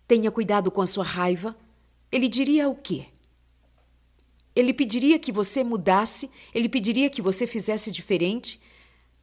tenha 0.07 0.31
cuidado 0.31 0.71
com 0.71 0.83
a 0.83 0.87
sua 0.87 1.05
raiva. 1.05 1.57
Ele 2.11 2.29
diria 2.29 2.69
o 2.69 2.75
quê? 2.75 3.07
Ele 4.57 4.73
pediria 4.73 5.19
que 5.19 5.31
você 5.31 5.63
mudasse, 5.63 6.31
ele 6.55 6.69
pediria 6.69 7.11
que 7.11 7.21
você 7.21 7.47
fizesse 7.47 7.93
diferente. 7.93 8.59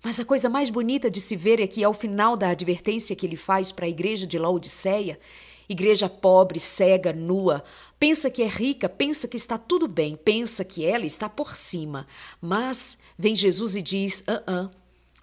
Mas 0.04 0.20
a 0.20 0.26
coisa 0.26 0.48
mais 0.48 0.70
bonita 0.70 1.10
de 1.10 1.20
se 1.20 1.36
ver 1.36 1.60
é 1.60 1.66
que, 1.66 1.84
ao 1.84 1.94
final 1.94 2.38
da 2.38 2.50
advertência 2.50 3.16
que 3.16 3.26
ele 3.26 3.36
faz 3.36 3.72
para 3.72 3.86
a 3.86 3.90
igreja 3.90 4.28
de 4.28 4.38
Laodiceia, 4.38 5.20
igreja 5.68 6.08
pobre, 6.08 6.60
cega, 6.60 7.12
nua, 7.12 7.64
pensa 7.98 8.30
que 8.30 8.44
é 8.44 8.48
rica, 8.48 8.88
pensa 8.88 9.28
que 9.28 9.38
está 9.38 9.58
tudo 9.58 9.88
bem, 9.88 10.16
pensa 10.16 10.64
que 10.64 10.86
ela 10.86 11.06
está 11.06 11.28
por 11.28 11.56
cima. 11.56 12.06
Mas 12.40 12.98
vem 13.18 13.36
Jesus 13.36 13.76
e 13.76 13.82
diz: 13.82 14.24
ah, 14.28 14.44
ah, 14.46 14.70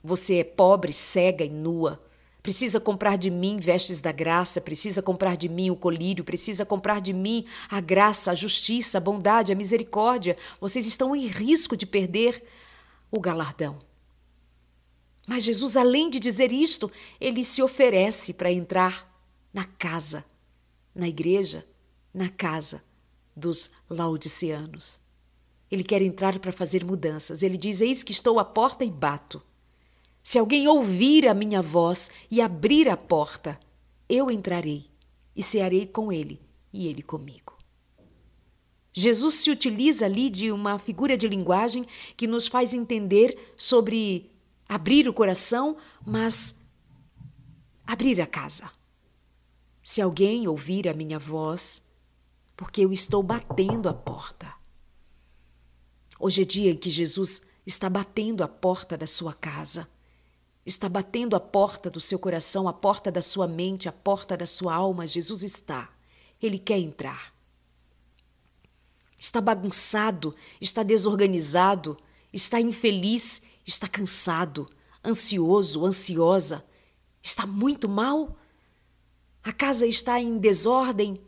você 0.03 0.39
é 0.39 0.45
pobre, 0.45 0.93
cega 0.93 1.45
e 1.45 1.51
nua. 1.51 2.03
Precisa 2.43 2.81
comprar 2.81 3.17
de 3.17 3.31
mim 3.31 3.59
vestes 3.59 4.01
da 4.01 4.13
graça, 4.13 4.61
precisa 4.61 5.03
comprar 5.03 5.37
de 5.37 5.49
mim 5.49 5.71
o 5.71 5.77
colírio, 5.77 6.25
precisa 6.25 6.65
comprar 6.65 7.01
de 7.01 7.13
mim 7.13 7.45
a 7.69 7.81
graça, 7.81 8.31
a 8.31 8.35
justiça, 8.35 8.99
a 8.99 9.01
bondade, 9.01 9.53
a 9.53 9.57
misericórdia. 9.57 10.37
Vocês 10.61 10.87
estão 10.87 11.15
em 11.15 11.27
risco 11.27 11.77
de 11.77 11.87
perder 11.87 12.43
o 13.11 13.21
galardão. 13.21 13.79
Mas 15.27 15.45
Jesus, 15.45 15.77
além 15.77 16.09
de 16.09 16.19
dizer 16.19 16.51
isto, 16.51 16.91
ele 17.21 17.45
se 17.45 17.63
oferece 17.63 18.33
para 18.33 18.51
entrar 18.51 19.07
na 19.53 19.65
casa, 19.65 20.25
na 20.95 21.09
igreja, 21.09 21.65
na 22.13 22.29
casa 22.29 22.83
dos 23.37 23.71
laodiceanos. 23.89 24.99
Ele 25.71 25.85
quer 25.85 26.03
entrar 26.03 26.39
para 26.39 26.51
fazer 26.51 26.85
mudanças. 26.85 27.43
Ele 27.43 27.57
diz: 27.57 27.81
Eis 27.81 28.03
que 28.03 28.13
estou 28.13 28.39
à 28.39 28.45
porta 28.45 28.85
e 28.85 28.91
bato. 28.91 29.43
Se 30.23 30.39
alguém 30.39 30.69
ouvir 30.69 31.27
a 31.27 31.35
minha 31.35 31.63
voz 31.63 32.11
e 32.31 32.41
abrir 32.41 32.89
a 32.89 32.97
porta, 32.97 33.59
eu 34.09 34.31
entrarei 34.31 34.91
e 35.35 35.43
cearei 35.43 35.87
com 35.87 36.13
ele 36.13 36.41
e 36.73 36.87
ele 36.87 37.03
comigo. 37.03 37.59
Jesus 38.93 39.37
se 39.37 39.51
utiliza 39.51 40.05
ali 40.05 40.29
de 40.29 40.51
uma 40.51 40.79
figura 40.79 41.17
de 41.17 41.29
linguagem 41.29 41.87
que 42.17 42.27
nos 42.27 42.47
faz 42.49 42.75
entender 42.75 43.55
sobre 43.57 44.31
abrir 44.69 45.09
o 45.09 45.15
coração, 45.15 45.77
mas 46.05 46.57
abrir 47.87 48.21
a 48.21 48.27
casa. 48.27 48.71
Se 49.83 50.03
alguém 50.03 50.47
ouvir 50.47 50.89
a 50.89 50.95
minha 50.95 51.19
voz, 51.19 51.83
porque 52.57 52.85
eu 52.85 52.93
estou 52.93 53.23
batendo 53.23 53.89
a 53.89 53.95
porta. 53.95 54.53
Hoje 56.19 56.43
é 56.43 56.45
dia 56.45 56.71
em 56.73 56.77
que 56.77 56.91
Jesus 56.91 57.43
está 57.65 57.89
batendo 57.89 58.45
a 58.45 58.49
porta 58.49 58.99
da 58.99 59.07
sua 59.07 59.33
casa 59.33 59.89
está 60.65 60.89
batendo 60.89 61.35
a 61.35 61.41
porta 61.41 61.91
do 61.91 62.01
seu 62.01 62.19
coração, 62.19 62.69
a 62.69 62.73
porta 62.73 63.11
da 63.11 63.23
sua 63.23 63.49
mente, 63.49 63.89
a 63.89 63.93
porta 63.93 64.37
da 64.37 64.47
sua 64.47 64.75
alma. 64.75 65.07
Jesus 65.07 65.43
está. 65.43 65.91
Ele 66.41 66.59
quer 66.59 66.79
entrar. 66.79 67.35
Está 69.19 69.41
bagunçado, 69.41 70.35
está 70.61 70.83
desorganizado, 70.83 71.99
está 72.33 72.61
infeliz, 72.61 73.43
está 73.67 73.87
cansado, 73.87 74.71
ansioso, 75.05 75.85
ansiosa. 75.85 76.65
Está 77.23 77.47
muito 77.47 77.89
mal? 77.89 78.39
A 79.43 79.53
casa 79.53 79.87
está 79.87 80.21
em 80.21 80.39
desordem? 80.39 81.21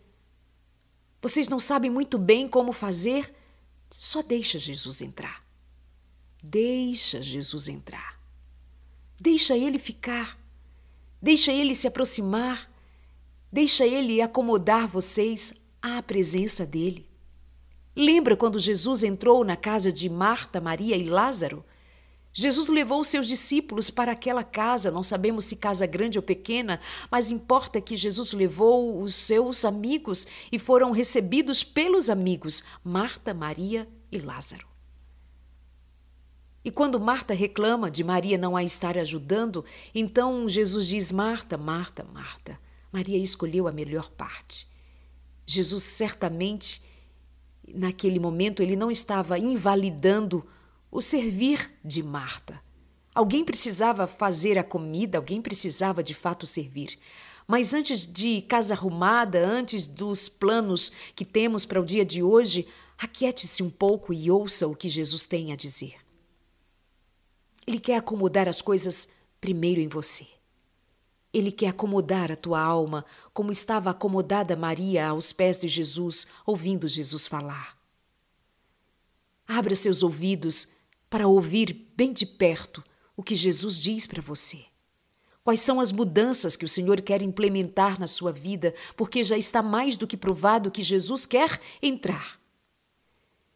Vocês 1.21 1.49
não 1.49 1.61
sabem 1.61 1.91
muito 1.91 2.19
bem 2.19 2.49
como 2.49 2.73
fazer? 2.73 3.35
Só 3.91 4.23
deixa 4.23 4.59
Jesus 4.59 5.03
entrar. 5.03 5.45
Deixa 6.43 7.23
Jesus 7.23 7.69
entrar. 7.69 8.22
Deixa 9.25 9.57
ele 9.57 9.79
ficar. 9.79 10.37
Deixa 11.23 11.53
ele 11.53 11.77
se 11.77 11.87
aproximar. 11.87 12.69
Deixa 13.53 13.87
ele 13.87 14.21
acomodar 14.21 14.89
vocês 14.89 15.55
à 15.81 16.03
presença 16.03 16.67
dele. 16.67 17.09
Lembra 17.95 18.37
quando 18.37 18.59
Jesus 18.59 19.05
entrou 19.05 19.45
na 19.45 19.55
casa 19.55 19.93
de 19.93 20.09
Marta, 20.09 20.61
Maria 20.61 20.97
e 20.97 21.05
Lázaro? 21.05 21.65
Jesus 22.33 22.69
levou 22.69 23.05
seus 23.05 23.29
discípulos 23.29 23.91
para 23.91 24.11
aquela 24.11 24.43
casa, 24.43 24.91
não 24.91 25.05
sabemos 25.05 25.45
se 25.45 25.55
casa 25.55 25.87
grande 25.87 26.19
ou 26.19 26.23
pequena, 26.23 26.81
mas 27.09 27.31
importa 27.31 27.81
que 27.81 27.97
Jesus 27.97 28.33
levou 28.33 29.01
os 29.01 29.15
seus 29.15 29.65
amigos 29.65 30.27
e 30.51 30.59
foram 30.59 30.91
recebidos 30.91 31.63
pelos 31.63 32.11
amigos, 32.11 32.65
Marta, 32.83 33.33
Maria 33.33 33.89
e 34.11 34.19
Lázaro. 34.19 34.72
E 36.65 36.71
quando 36.71 37.01
Marta 37.01 37.35
reclama 37.35 37.91
de 37.91 38.05
Maria 38.05 38.39
não 38.39 38.57
a 38.57 38.63
estar 38.63 38.97
ajudando, 38.97 39.65
então 39.95 40.49
Jesus 40.49 40.87
diz: 40.87 41.11
Marta, 41.11 41.57
Marta, 41.57 42.05
Marta, 42.05 42.59
Maria 42.93 43.19
escolheu 43.19 43.67
a 43.67 43.73
melhor 43.73 44.11
parte. 44.11 44.69
Jesus 45.45 45.83
certamente, 45.83 46.81
naquele 47.75 48.21
momento, 48.21 48.63
ele 48.63 48.77
não 48.77 48.91
estava 48.91 49.39
invalidando 49.39 50.47
o 50.91 51.03
servir 51.03 51.73
de 51.85 52.03
Marta. 52.03 52.61
Alguém 53.15 53.45
precisava 53.45 54.07
fazer 54.07 54.57
a 54.57 54.65
comida, 54.65 55.19
alguém 55.19 55.43
precisava 55.43 56.03
de 56.03 56.15
fato 56.15 56.47
servir. 56.47 56.99
Mas 57.47 57.75
antes 57.75 58.07
de 58.07 58.41
casa 58.43 58.73
arrumada, 58.73 59.45
antes 59.45 59.87
dos 59.87 60.29
planos 60.29 60.93
que 61.15 61.25
temos 61.25 61.67
para 61.67 61.81
o 61.81 61.85
dia 61.85 62.05
de 62.05 62.23
hoje, 62.23 62.67
aquiete-se 62.97 63.63
um 63.63 63.69
pouco 63.69 64.13
e 64.13 64.31
ouça 64.31 64.69
o 64.69 64.77
que 64.77 64.89
Jesus 64.89 65.27
tem 65.27 65.53
a 65.53 65.57
dizer. 65.57 66.02
Ele 67.67 67.79
quer 67.79 67.97
acomodar 67.97 68.49
as 68.49 68.61
coisas 68.61 69.09
primeiro 69.41 69.81
em 69.81 69.89
você. 69.89 70.27
Ele 71.33 71.51
quer 71.51 71.69
acomodar 71.69 72.31
a 72.31 72.37
tua 72.37 72.61
alma, 72.61 73.05
como 73.33 73.51
estava 73.51 73.91
acomodada 73.91 74.55
Maria 74.55 75.09
aos 75.09 75.33
pés 75.33 75.59
de 75.59 75.67
Jesus, 75.67 76.27
ouvindo 76.45 76.87
Jesus 76.87 77.27
falar. 77.27 77.77
Abra 79.47 79.75
seus 79.75 80.03
ouvidos 80.03 80.69
para 81.09 81.27
ouvir 81.27 81.91
bem 81.97 82.13
de 82.13 82.27
perto 82.27 82.85
o 83.17 83.23
que 83.23 83.35
Jesus 83.35 83.77
diz 83.77 84.07
para 84.07 84.23
você. 84.23 84.65
Quais 85.45 85.61
são 85.61 85.81
as 85.81 85.91
mudanças 85.91 86.55
que 86.55 86.65
o 86.65 86.69
Senhor 86.69 87.01
quer 87.01 87.21
implementar 87.21 87.99
na 87.99 88.07
sua 88.07 88.31
vida, 88.31 88.75
porque 88.97 89.25
já 89.25 89.37
está 89.37 89.63
mais 89.63 89.97
do 89.97 90.07
que 90.07 90.17
provado 90.17 90.71
que 90.71 90.83
Jesus 90.83 91.27
quer 91.27 91.61
entrar. 91.83 92.41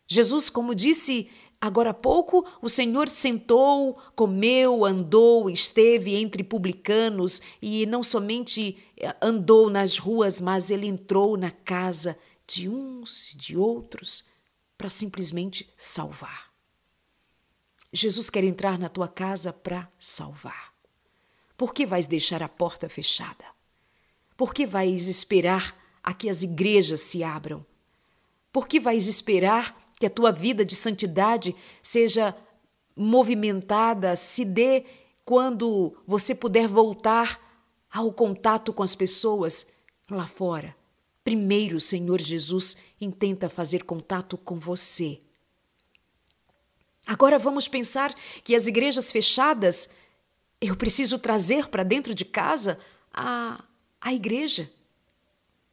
Jesus, 0.07 0.49
como 0.49 0.75
disse 0.75 1.29
Agora 1.67 1.91
há 1.91 1.95
pouco, 1.95 2.47
o 2.63 2.69
Senhor 2.69 3.09
sentou, 3.09 3.99
comeu, 4.15 4.85
andou, 4.85 5.51
esteve 5.51 6.15
entre 6.15 6.45
publicanos 6.45 7.43
e 7.61 7.85
não 7.87 8.05
somente 8.05 8.79
eh, 8.97 9.17
andou 9.21 9.69
nas 9.69 9.99
ruas, 9.99 10.41
mas 10.41 10.71
ele 10.71 10.87
entrou 10.87 11.37
na 11.37 11.51
casa 11.51 12.17
de 12.47 12.69
uns 12.69 13.33
e 13.33 13.37
de 13.37 13.57
outros 13.57 14.25
para 14.79 14.89
simplesmente 14.89 15.69
salvar. 15.77 16.53
Jesus 17.93 18.31
quer 18.31 18.45
entrar 18.45 18.79
na 18.79 18.89
tua 18.89 19.09
casa 19.09 19.53
para 19.53 19.91
salvar. 19.99 20.73
Por 21.57 21.75
que 21.75 21.85
vais 21.85 22.07
deixar 22.07 22.45
a 22.45 22.49
porta 22.49 22.89
fechada? 22.89 23.45
Por 24.37 24.55
que 24.55 24.65
vais 24.65 25.09
esperar 25.09 25.77
a 26.01 26.15
que 26.15 26.31
as 26.31 26.45
igrejas 26.45 27.01
se 27.01 27.25
abram? 27.25 27.67
Por 28.53 28.69
que 28.69 28.79
vais 28.79 29.09
esperar 29.09 29.77
que 29.99 30.07
a 30.07 30.11
tua 30.11 30.31
vida 30.31 30.65
de 30.65 30.75
santidade 30.75 31.55
seja 31.83 32.35
movimentada, 32.95 34.15
se 34.17 34.45
dê 34.45 34.85
quando 35.25 35.97
você 36.07 36.35
puder 36.35 36.69
voltar 36.69 37.41
ao 37.91 38.13
contato 38.13 38.73
com 38.73 38.83
as 38.83 38.95
pessoas 38.95 39.67
lá 40.11 40.27
fora. 40.27 40.77
Primeiro, 41.25 41.79
o 41.79 41.81
Senhor 41.81 42.21
Jesus 42.21 42.77
intenta 43.01 43.49
fazer 43.49 43.85
contato 43.85 44.39
com 44.39 44.59
você. 44.59 45.21
Agora 47.07 47.39
vamos 47.39 47.69
pensar 47.69 48.15
que 48.45 48.55
as 48.55 48.67
igrejas 48.67 49.11
fechadas, 49.11 49.89
eu 50.61 50.77
preciso 50.77 51.19
trazer 51.19 51.69
para 51.69 51.83
dentro 51.83 52.15
de 52.15 52.25
casa 52.25 52.79
a, 53.13 53.65
a 54.01 54.13
igreja, 54.13 54.71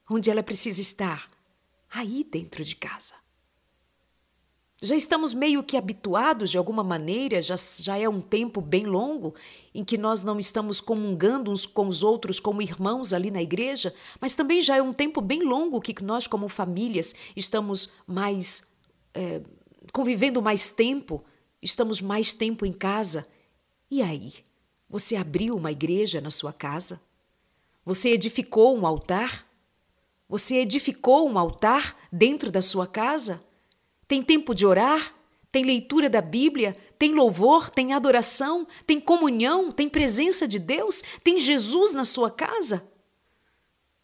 onde 0.09 0.29
ela 0.29 0.43
precisa 0.43 0.81
estar, 0.81 1.29
aí 1.89 2.23
dentro 2.23 2.63
de 2.63 2.75
casa. 2.75 3.22
Já 4.83 4.97
estamos 4.97 5.33
meio 5.33 5.63
que 5.63 5.77
habituados 5.77 6.51
de 6.51 6.57
alguma 6.57 6.83
maneira, 6.83 7.41
já, 7.41 7.55
já 7.55 7.97
é 7.97 8.09
um 8.09 8.19
tempo 8.19 8.59
bem 8.59 8.85
longo 8.85 9.33
em 9.73 9.81
que 9.81 9.97
nós 9.97 10.25
não 10.25 10.37
estamos 10.37 10.81
comungando 10.81 11.49
uns 11.49 11.65
com 11.65 11.87
os 11.87 12.03
outros 12.03 12.37
como 12.37 12.61
irmãos 12.61 13.13
ali 13.13 13.31
na 13.31 13.41
igreja, 13.41 13.95
mas 14.19 14.35
também 14.35 14.61
já 14.61 14.75
é 14.75 14.81
um 14.81 14.91
tempo 14.91 15.21
bem 15.21 15.41
longo 15.41 15.79
que 15.79 16.03
nós, 16.03 16.27
como 16.27 16.49
famílias, 16.49 17.15
estamos 17.33 17.89
mais. 18.05 18.63
É, 19.13 19.41
convivendo 19.93 20.41
mais 20.41 20.69
tempo, 20.69 21.23
estamos 21.61 22.01
mais 22.01 22.33
tempo 22.33 22.65
em 22.65 22.73
casa. 22.73 23.25
E 23.89 24.01
aí? 24.01 24.33
Você 24.89 25.15
abriu 25.15 25.55
uma 25.55 25.71
igreja 25.71 26.19
na 26.19 26.29
sua 26.29 26.51
casa? 26.51 26.99
Você 27.85 28.09
edificou 28.09 28.77
um 28.77 28.85
altar? 28.85 29.47
Você 30.27 30.55
edificou 30.57 31.29
um 31.29 31.39
altar 31.39 31.95
dentro 32.11 32.51
da 32.51 32.61
sua 32.61 32.85
casa? 32.85 33.41
Tem 34.07 34.21
tempo 34.21 34.53
de 34.53 34.65
orar? 34.65 35.13
Tem 35.51 35.63
leitura 35.63 36.09
da 36.09 36.21
Bíblia? 36.21 36.75
Tem 36.97 37.13
louvor? 37.13 37.69
Tem 37.69 37.93
adoração? 37.93 38.67
Tem 38.87 38.99
comunhão? 38.99 39.71
Tem 39.71 39.87
presença 39.87 40.47
de 40.47 40.57
Deus? 40.57 41.03
Tem 41.23 41.37
Jesus 41.37 41.93
na 41.93 42.05
sua 42.05 42.31
casa? 42.31 42.87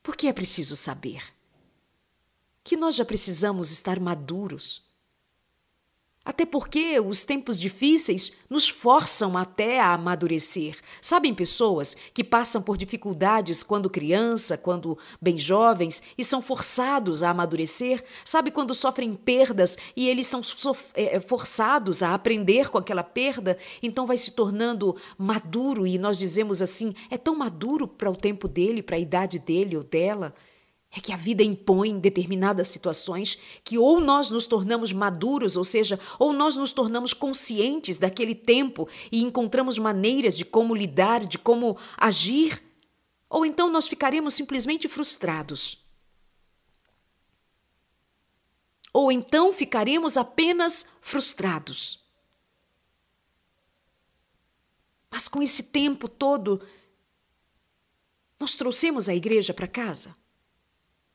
Porque 0.04 0.28
é 0.28 0.34
preciso 0.34 0.76
saber 0.76 1.23
que 2.63 2.78
nós 2.78 2.95
já 2.95 3.04
precisamos 3.04 3.71
estar 3.71 4.00
maduros 4.00 4.88
até 6.30 6.46
porque 6.46 7.00
os 7.00 7.26
tempos 7.26 7.60
difíceis 7.60 8.32
nos 8.48 8.70
forçam 8.70 9.36
até 9.36 9.80
a 9.80 9.96
amadurecer. 9.96 10.78
Sabem 11.02 11.34
pessoas 11.34 11.98
que 12.13 12.24
passam 12.24 12.62
por 12.62 12.78
dificuldades 12.78 13.63
quando 13.63 13.89
criança, 13.89 14.56
quando 14.56 14.96
bem 15.20 15.39
jovens 15.39 16.04
e 16.15 16.24
são 16.24 16.39
forçados 16.39 17.24
a 17.24 17.32
amadurecer? 17.32 18.04
Sabe 18.24 18.52
quando 18.52 18.76
sofrem 18.76 19.15
perdas 19.15 19.76
e 19.96 20.08
eles 20.08 20.28
são 20.28 20.42
é, 20.94 21.15
é, 21.15 21.20
forçados 21.20 22.04
a 22.04 22.13
aprender 22.13 22.70
com 22.70 22.78
aquela 22.78 23.04
perda? 23.04 23.58
Então 23.82 24.06
vai 24.06 24.15
se 24.15 24.30
tornando 24.30 24.96
maduro 25.18 25.88
e 25.88 25.98
nós 25.98 26.20
dizemos 26.20 26.62
assim: 26.62 26.94
é 27.10 27.18
tão 27.18 27.36
maduro 27.36 27.88
para 27.88 28.12
o 28.12 28.15
tempo 28.15 28.48
dele, 28.48 28.84
para 28.84 28.98
a 28.98 29.00
idade 29.00 29.39
dele 29.39 29.76
ou 29.76 29.84
dela. 29.84 30.36
É 30.91 30.99
que 30.99 31.13
a 31.13 31.15
vida 31.15 31.43
impõe 31.43 31.99
determinadas 31.99 32.67
situações 32.67 33.38
que 33.63 33.78
ou 33.78 33.99
nós 33.99 34.32
nos 34.32 34.47
tornamos 34.47 34.91
maduros, 34.91 35.56
ou 35.56 35.63
seja, 35.63 35.99
ou 36.17 36.34
nós 36.34 36.56
nos 36.56 36.71
tornamos 36.71 37.13
conscientes 37.13 37.99
daquele 37.99 38.34
tempo 38.34 38.89
e 39.12 39.21
encontramos 39.21 39.78
maneiras 39.78 40.36
de 40.36 40.43
como 40.43 40.73
lidar, 40.73 41.25
de 41.28 41.38
como 41.38 41.78
agir, 41.95 42.63
ou 43.30 43.45
então 43.45 43.69
nós 43.69 43.88
ficaremos 43.88 44.34
simplesmente 44.34 44.88
frustrados. 44.88 45.78
Ou 48.91 49.12
então 49.12 49.54
ficaremos 49.54 50.17
apenas 50.17 50.88
frustrados. 50.99 52.04
Mas 55.12 55.28
com 55.28 55.41
esse 55.41 55.63
tempo 55.63 56.08
todo, 56.08 56.62
nós 58.39 58.56
trouxemos 58.56 59.08
a 59.08 59.13
igreja 59.13 59.54
para 59.54 59.67
casa? 59.67 60.15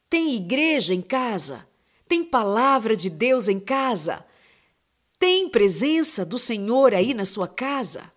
Tem 0.08 0.34
igreja 0.34 0.94
em 0.94 1.02
casa? 1.02 1.66
Tem 2.08 2.24
palavra 2.24 2.96
de 2.96 3.10
Deus 3.10 3.48
em 3.48 3.58
casa? 3.58 4.24
Tem 5.18 5.48
presença 5.48 6.24
do 6.24 6.38
Senhor 6.38 6.94
aí 6.94 7.14
na 7.14 7.24
sua 7.24 7.48
casa? 7.48 8.12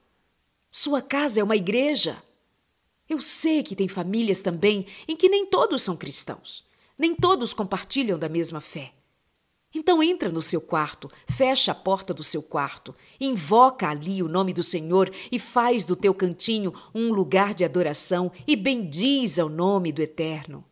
Sua 0.70 1.02
casa 1.02 1.40
é 1.40 1.44
uma 1.44 1.56
igreja? 1.56 2.22
Eu 3.10 3.22
sei 3.22 3.64
que 3.64 3.76
tem 3.76 3.88
famílias 3.88 4.42
também 4.42 4.86
em 5.08 5.16
que 5.16 5.30
nem 5.30 5.46
todos 5.46 5.82
são 5.82 5.96
cristãos, 5.96 6.66
nem 6.98 7.16
todos 7.16 7.54
compartilham 7.54 8.20
da 8.20 8.28
mesma 8.28 8.60
fé. 8.60 8.94
Então 9.74 10.02
entra 10.02 10.30
no 10.30 10.42
seu 10.42 10.60
quarto, 10.60 11.10
fecha 11.30 11.72
a 11.72 11.76
porta 11.76 12.14
do 12.14 12.24
seu 12.24 12.42
quarto, 12.42 12.96
invoca 13.20 13.88
ali 13.88 14.24
o 14.24 14.28
nome 14.28 14.54
do 14.54 14.64
Senhor 14.64 15.14
e 15.32 15.40
faz 15.40 15.86
do 15.86 15.96
teu 15.96 16.14
cantinho 16.14 16.74
um 16.94 17.14
lugar 17.14 17.54
de 17.54 17.64
adoração 17.64 18.32
e 18.46 18.56
bendiz 18.56 19.38
ao 19.40 19.50
nome 19.50 19.92
do 19.92 20.02
Eterno. 20.02 20.66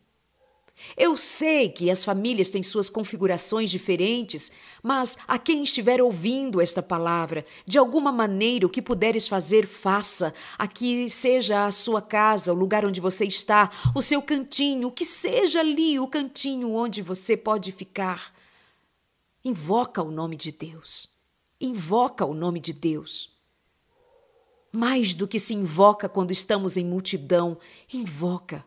Eu 0.96 1.16
sei 1.16 1.68
que 1.68 1.90
as 1.90 2.04
famílias 2.04 2.50
têm 2.50 2.62
suas 2.62 2.88
configurações 2.88 3.70
diferentes, 3.70 4.52
mas 4.82 5.16
a 5.26 5.38
quem 5.38 5.62
estiver 5.62 6.00
ouvindo 6.02 6.60
esta 6.60 6.82
palavra, 6.82 7.44
de 7.66 7.78
alguma 7.78 8.12
maneira 8.12 8.66
o 8.66 8.70
que 8.70 8.82
puderes 8.82 9.26
fazer, 9.26 9.66
faça. 9.66 10.34
Aqui 10.58 11.08
seja 11.08 11.66
a 11.66 11.70
sua 11.70 12.00
casa, 12.02 12.52
o 12.52 12.56
lugar 12.56 12.84
onde 12.84 13.00
você 13.00 13.24
está, 13.24 13.70
o 13.94 14.02
seu 14.02 14.22
cantinho, 14.22 14.90
que 14.90 15.04
seja 15.04 15.60
ali 15.60 15.98
o 15.98 16.06
cantinho 16.06 16.72
onde 16.74 17.02
você 17.02 17.36
pode 17.36 17.72
ficar. 17.72 18.34
Invoca 19.44 20.02
o 20.02 20.10
nome 20.10 20.36
de 20.36 20.52
Deus. 20.52 21.08
Invoca 21.60 22.24
o 22.24 22.34
nome 22.34 22.60
de 22.60 22.72
Deus. 22.72 23.34
Mais 24.70 25.14
do 25.14 25.26
que 25.26 25.38
se 25.38 25.54
invoca 25.54 26.08
quando 26.08 26.32
estamos 26.32 26.76
em 26.76 26.84
multidão, 26.84 27.58
invoca 27.92 28.64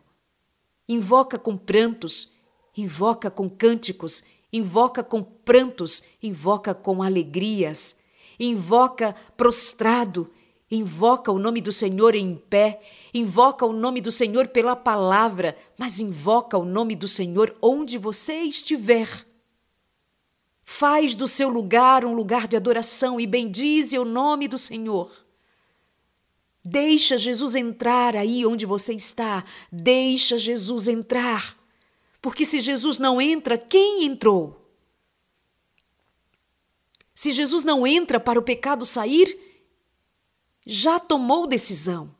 invoca 0.92 1.38
com 1.38 1.56
prantos, 1.56 2.32
invoca 2.76 3.30
com 3.30 3.48
cânticos, 3.48 4.24
invoca 4.52 5.04
com 5.04 5.22
prantos, 5.22 6.02
invoca 6.20 6.74
com 6.74 7.00
alegrias, 7.00 7.94
invoca 8.40 9.14
prostrado, 9.36 10.28
invoca 10.68 11.30
o 11.30 11.38
nome 11.38 11.60
do 11.60 11.70
Senhor 11.70 12.16
em 12.16 12.34
pé, 12.34 12.80
invoca 13.14 13.64
o 13.64 13.72
nome 13.72 14.00
do 14.00 14.10
Senhor 14.10 14.48
pela 14.48 14.74
palavra, 14.74 15.56
mas 15.78 16.00
invoca 16.00 16.58
o 16.58 16.64
nome 16.64 16.96
do 16.96 17.06
Senhor 17.06 17.56
onde 17.62 17.96
você 17.96 18.40
estiver. 18.40 19.24
Faz 20.64 21.14
do 21.14 21.28
seu 21.28 21.48
lugar 21.48 22.04
um 22.04 22.14
lugar 22.14 22.48
de 22.48 22.56
adoração 22.56 23.20
e 23.20 23.28
bendize 23.28 23.96
o 23.96 24.04
nome 24.04 24.48
do 24.48 24.58
Senhor. 24.58 25.08
Deixa 26.64 27.16
Jesus 27.16 27.56
entrar 27.56 28.14
aí 28.14 28.44
onde 28.44 28.66
você 28.66 28.92
está. 28.92 29.44
Deixa 29.72 30.38
Jesus 30.38 30.88
entrar. 30.88 31.56
Porque 32.20 32.44
se 32.44 32.60
Jesus 32.60 32.98
não 32.98 33.20
entra, 33.20 33.56
quem 33.56 34.04
entrou? 34.04 34.60
Se 37.14 37.32
Jesus 37.32 37.64
não 37.64 37.86
entra 37.86 38.20
para 38.20 38.38
o 38.38 38.42
pecado 38.42 38.84
sair, 38.84 39.38
já 40.66 40.98
tomou 40.98 41.46
decisão. 41.46 42.14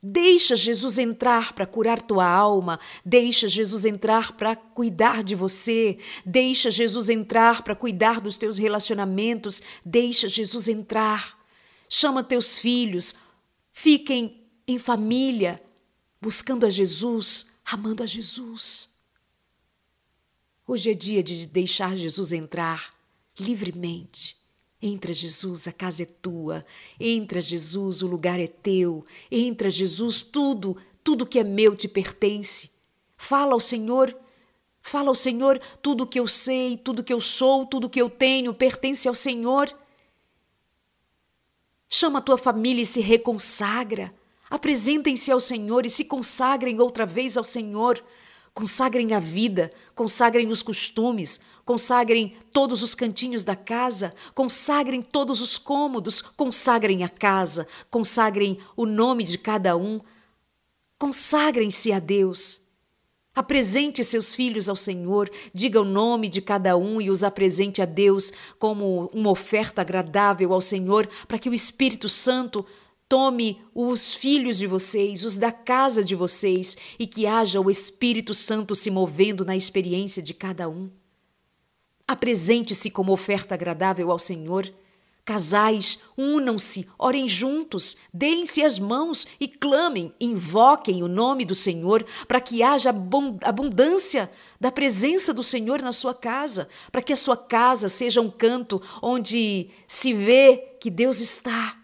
Deixa 0.00 0.54
Jesus 0.54 0.96
entrar 0.96 1.52
para 1.52 1.66
curar 1.66 2.00
tua 2.00 2.24
alma, 2.24 2.78
deixa 3.04 3.48
Jesus 3.48 3.84
entrar 3.84 4.32
para 4.36 4.54
cuidar 4.54 5.24
de 5.24 5.34
você, 5.34 5.98
deixa 6.24 6.70
Jesus 6.70 7.08
entrar 7.08 7.62
para 7.62 7.74
cuidar 7.74 8.20
dos 8.20 8.38
teus 8.38 8.58
relacionamentos, 8.58 9.60
deixa 9.84 10.28
Jesus 10.28 10.68
entrar. 10.68 11.37
Chama 11.88 12.22
teus 12.22 12.58
filhos, 12.58 13.14
fiquem 13.72 14.44
em 14.66 14.78
família, 14.78 15.62
buscando 16.20 16.66
a 16.66 16.70
Jesus, 16.70 17.46
amando 17.64 18.02
a 18.02 18.06
Jesus. 18.06 18.88
Hoje 20.66 20.90
é 20.90 20.94
dia 20.94 21.22
de 21.22 21.46
deixar 21.46 21.96
Jesus 21.96 22.32
entrar 22.32 22.94
livremente. 23.40 24.36
Entra, 24.80 25.12
Jesus, 25.12 25.66
a 25.66 25.72
casa 25.72 26.02
é 26.02 26.06
tua. 26.06 26.64
Entra, 27.00 27.40
Jesus, 27.40 28.02
o 28.02 28.06
lugar 28.06 28.38
é 28.38 28.46
teu. 28.46 29.04
Entra, 29.30 29.70
Jesus, 29.70 30.22
tudo, 30.22 30.76
tudo 31.02 31.26
que 31.26 31.38
é 31.38 31.44
meu 31.44 31.74
te 31.74 31.88
pertence. 31.88 32.70
Fala 33.16 33.54
ao 33.54 33.60
Senhor, 33.60 34.14
fala 34.80 35.08
ao 35.08 35.14
Senhor, 35.14 35.58
tudo 35.82 36.06
que 36.06 36.20
eu 36.20 36.28
sei, 36.28 36.76
tudo 36.76 37.02
que 37.02 37.12
eu 37.12 37.20
sou, 37.20 37.66
tudo 37.66 37.88
que 37.90 38.00
eu 38.00 38.08
tenho 38.08 38.54
pertence 38.54 39.08
ao 39.08 39.14
Senhor. 39.14 39.74
Chama 41.88 42.18
a 42.18 42.22
tua 42.22 42.36
família 42.36 42.82
e 42.82 42.86
se 42.86 43.00
reconsagra. 43.00 44.14
Apresentem-se 44.50 45.30
ao 45.30 45.40
Senhor 45.40 45.86
e 45.86 45.90
se 45.90 46.04
consagrem 46.04 46.80
outra 46.80 47.06
vez 47.06 47.36
ao 47.36 47.44
Senhor. 47.44 48.02
Consagrem 48.52 49.14
a 49.14 49.20
vida, 49.20 49.72
consagrem 49.94 50.48
os 50.48 50.62
costumes, 50.62 51.40
consagrem 51.64 52.36
todos 52.52 52.82
os 52.82 52.94
cantinhos 52.94 53.44
da 53.44 53.54
casa, 53.54 54.14
consagrem 54.34 55.00
todos 55.00 55.40
os 55.40 55.58
cômodos, 55.58 56.20
consagrem 56.20 57.04
a 57.04 57.08
casa, 57.08 57.68
consagrem 57.90 58.58
o 58.76 58.84
nome 58.84 59.22
de 59.22 59.38
cada 59.38 59.76
um. 59.76 60.00
Consagrem-se 60.98 61.92
a 61.92 62.00
Deus. 62.00 62.67
Apresente 63.38 64.02
seus 64.02 64.34
filhos 64.34 64.68
ao 64.68 64.74
Senhor, 64.74 65.30
diga 65.54 65.80
o 65.80 65.84
nome 65.84 66.28
de 66.28 66.42
cada 66.42 66.76
um 66.76 67.00
e 67.00 67.08
os 67.08 67.22
apresente 67.22 67.80
a 67.80 67.84
Deus 67.84 68.32
como 68.58 69.08
uma 69.14 69.30
oferta 69.30 69.80
agradável 69.80 70.52
ao 70.52 70.60
Senhor, 70.60 71.08
para 71.28 71.38
que 71.38 71.48
o 71.48 71.54
Espírito 71.54 72.08
Santo 72.08 72.66
Tome 73.08 73.62
os 73.72 74.12
filhos 74.12 74.58
de 74.58 74.66
vocês, 74.66 75.22
os 75.22 75.36
da 75.36 75.52
casa 75.52 76.02
de 76.02 76.16
vocês, 76.16 76.76
e 76.98 77.06
que 77.06 77.26
haja 77.26 77.60
o 77.60 77.70
Espírito 77.70 78.34
Santo 78.34 78.74
se 78.74 78.90
movendo 78.90 79.44
na 79.44 79.56
experiência 79.56 80.20
de 80.20 80.34
cada 80.34 80.68
um. 80.68 80.90
Apresente-se 82.06 82.90
como 82.90 83.12
oferta 83.12 83.54
agradável 83.54 84.10
ao 84.10 84.18
Senhor. 84.18 84.70
Casais, 85.28 85.98
unam-se, 86.16 86.88
orem 86.98 87.28
juntos, 87.28 87.98
deem-se 88.14 88.64
as 88.64 88.78
mãos 88.78 89.26
e 89.38 89.46
clamem, 89.46 90.10
invoquem 90.18 91.02
o 91.02 91.06
nome 91.06 91.44
do 91.44 91.54
Senhor, 91.54 92.02
para 92.26 92.40
que 92.40 92.62
haja 92.62 92.88
abundância 92.88 94.30
da 94.58 94.72
presença 94.72 95.34
do 95.34 95.42
Senhor 95.42 95.82
na 95.82 95.92
sua 95.92 96.14
casa, 96.14 96.66
para 96.90 97.02
que 97.02 97.12
a 97.12 97.16
sua 97.16 97.36
casa 97.36 97.90
seja 97.90 98.22
um 98.22 98.30
canto 98.30 98.80
onde 99.02 99.68
se 99.86 100.14
vê 100.14 100.78
que 100.80 100.88
Deus 100.88 101.20
está 101.20 101.76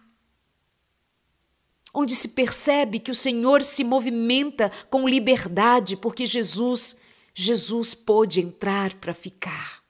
onde 1.97 2.17
se 2.17 2.29
percebe 2.29 2.99
que 2.99 3.11
o 3.11 3.15
Senhor 3.15 3.63
se 3.63 3.85
movimenta 3.85 4.73
com 4.91 5.09
liberdade, 5.09 5.97
porque 5.97 6.27
Jesus, 6.27 6.97
Jesus 7.33 7.95
pôde 7.95 8.41
entrar 8.41 8.95
para 8.95 9.15
ficar. 9.15 9.84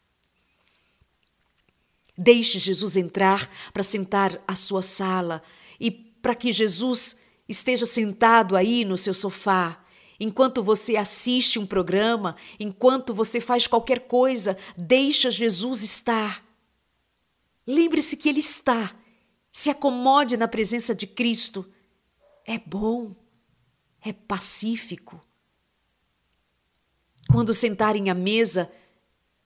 Deixe 2.16 2.59
Jesus 2.59 2.96
entrar 2.96 3.50
para 3.72 3.83
sentar 3.83 4.42
à 4.46 4.55
sua 4.55 4.83
sala 4.83 5.42
e 5.81 5.90
para 5.90 6.35
que 6.35 6.53
Jesus 6.53 7.16
esteja 7.48 7.85
sentado 7.85 8.57
aí 8.57 8.85
no 8.85 8.96
seu 8.96 9.12
sofá. 9.12 9.85
Enquanto 10.18 10.62
você 10.62 10.96
assiste 10.96 11.59
um 11.59 11.66
programa, 11.66 12.37
enquanto 12.59 13.12
você 13.12 13.40
faz 13.40 13.66
qualquer 13.66 14.00
coisa, 14.00 14.57
deixa 14.77 15.31
Jesus 15.31 15.83
estar. 15.83 16.44
Lembre-se 17.66 18.16
que 18.16 18.29
Ele 18.29 18.40
está. 18.40 18.94
Se 19.53 19.70
acomode 19.70 20.37
na 20.37 20.46
presença 20.46 20.94
de 20.94 21.07
Cristo 21.07 21.68
é 22.44 22.59
bom, 22.59 23.14
é 24.00 24.12
pacífico. 24.12 25.20
Quando 27.31 27.55
sentarem 27.55 28.11
à 28.11 28.14
mesa, 28.14 28.70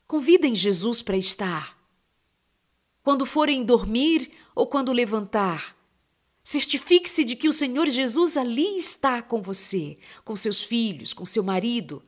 convidem 0.06 0.54
Jesus 0.54 1.00
para 1.00 1.16
estar. 1.16 1.77
Quando 3.08 3.24
forem 3.24 3.64
dormir 3.64 4.30
ou 4.54 4.66
quando 4.66 4.92
levantar, 4.92 5.74
certifique-se 6.44 7.24
de 7.24 7.36
que 7.36 7.48
o 7.48 7.54
Senhor 7.54 7.88
Jesus 7.88 8.36
ali 8.36 8.76
está 8.76 9.22
com 9.22 9.40
você, 9.40 9.96
com 10.26 10.36
seus 10.36 10.62
filhos, 10.62 11.14
com 11.14 11.24
seu 11.24 11.42
marido. 11.42 12.02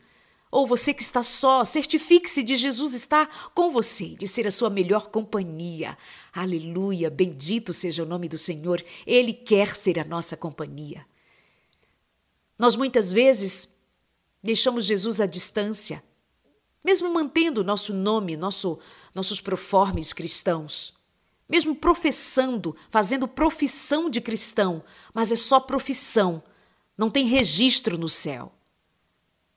Ou 0.50 0.66
você 0.66 0.92
que 0.92 1.00
está 1.00 1.22
só, 1.22 1.64
certifique-se 1.64 2.42
de 2.42 2.54
Jesus 2.54 2.92
estar 2.92 3.50
com 3.54 3.70
você, 3.70 4.08
de 4.08 4.28
ser 4.28 4.46
a 4.46 4.50
sua 4.50 4.68
melhor 4.68 5.06
companhia. 5.06 5.96
Aleluia, 6.34 7.08
bendito 7.08 7.72
seja 7.72 8.02
o 8.02 8.06
nome 8.06 8.28
do 8.28 8.36
Senhor, 8.36 8.84
Ele 9.06 9.32
quer 9.32 9.76
ser 9.76 9.98
a 9.98 10.04
nossa 10.04 10.36
companhia. 10.36 11.06
Nós 12.58 12.76
muitas 12.76 13.10
vezes 13.10 13.74
deixamos 14.42 14.84
Jesus 14.84 15.18
à 15.18 15.24
distância, 15.24 16.04
mesmo 16.84 17.10
mantendo 17.10 17.64
nosso 17.64 17.94
nome, 17.94 18.36
nosso, 18.36 18.78
nossos 19.14 19.40
proformes 19.40 20.12
cristãos, 20.12 20.94
mesmo 21.48 21.74
professando, 21.74 22.76
fazendo 22.90 23.26
profissão 23.26 24.08
de 24.08 24.20
cristão, 24.20 24.82
mas 25.12 25.32
é 25.32 25.36
só 25.36 25.58
profissão, 25.58 26.42
não 26.96 27.10
tem 27.10 27.26
registro 27.26 27.98
no 27.98 28.08
céu. 28.08 28.52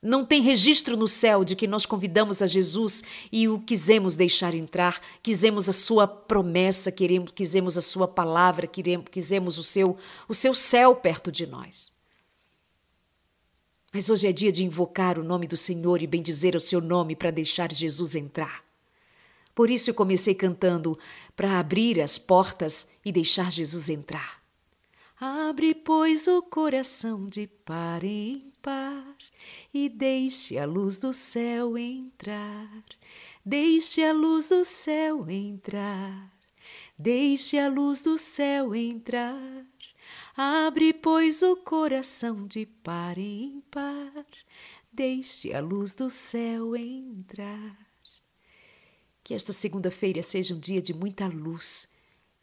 Não 0.01 0.25
tem 0.25 0.41
registro 0.41 0.97
no 0.97 1.07
céu 1.07 1.45
de 1.45 1.55
que 1.55 1.65
nós 1.65 1.85
convidamos 1.85 2.41
a 2.41 2.47
Jesus 2.47 3.03
e 3.31 3.47
o 3.47 3.57
quisemos 3.57 4.17
deixar 4.17 4.53
entrar, 4.53 5.01
quisemos 5.21 5.69
a 5.69 5.71
sua 5.71 6.05
promessa, 6.05 6.91
queremos, 6.91 7.31
quisemos 7.33 7.77
a 7.77 7.81
sua 7.81 8.05
palavra, 8.05 8.67
queremos, 8.67 9.07
quisemos 9.09 9.57
o 9.57 9.63
seu, 9.63 9.97
o 10.27 10.33
seu 10.33 10.53
céu 10.53 10.93
perto 10.93 11.31
de 11.31 11.47
nós. 11.47 11.89
Mas 13.93 14.09
hoje 14.09 14.27
é 14.27 14.33
dia 14.33 14.51
de 14.51 14.65
invocar 14.65 15.17
o 15.17 15.23
nome 15.23 15.47
do 15.47 15.55
Senhor 15.55 16.01
e 16.01 16.07
bendizer 16.07 16.53
o 16.53 16.59
seu 16.59 16.81
nome 16.81 17.15
para 17.15 17.31
deixar 17.31 17.71
Jesus 17.71 18.13
entrar. 18.13 18.61
Por 19.55 19.69
isso 19.69 19.89
eu 19.89 19.93
comecei 19.93 20.33
cantando 20.33 20.97
para 21.35 21.59
abrir 21.59 22.01
as 22.01 22.17
portas 22.17 22.87
e 23.05 23.11
deixar 23.11 23.51
Jesus 23.51 23.89
entrar. 23.89 24.41
Abre, 25.19 25.73
pois, 25.73 26.27
o 26.27 26.41
coração 26.41 27.25
de 27.25 27.47
par 27.47 28.03
em 28.03 28.51
par 28.61 29.15
e 29.73 29.87
deixe 29.87 30.57
a 30.57 30.65
luz 30.65 30.97
do 30.97 31.13
céu 31.13 31.77
entrar. 31.77 32.83
Deixe 33.45 34.03
a 34.03 34.11
luz 34.11 34.49
do 34.49 34.65
céu 34.65 35.29
entrar. 35.29 36.31
Deixe 36.97 37.57
a 37.57 37.67
luz 37.67 38.01
do 38.01 38.17
céu 38.17 38.73
entrar. 38.75 39.65
Abre, 40.35 40.93
pois, 40.93 41.41
o 41.41 41.55
coração 41.55 42.47
de 42.47 42.65
par 42.65 43.17
em 43.17 43.61
par. 43.69 44.25
Deixe 44.91 45.53
a 45.53 45.59
luz 45.59 45.95
do 45.95 46.09
céu 46.09 46.75
entrar. 46.75 47.82
Que 49.23 49.33
esta 49.33 49.53
segunda-feira 49.53 50.21
seja 50.21 50.53
um 50.53 50.59
dia 50.59 50.81
de 50.81 50.93
muita 50.93 51.27
luz, 51.27 51.88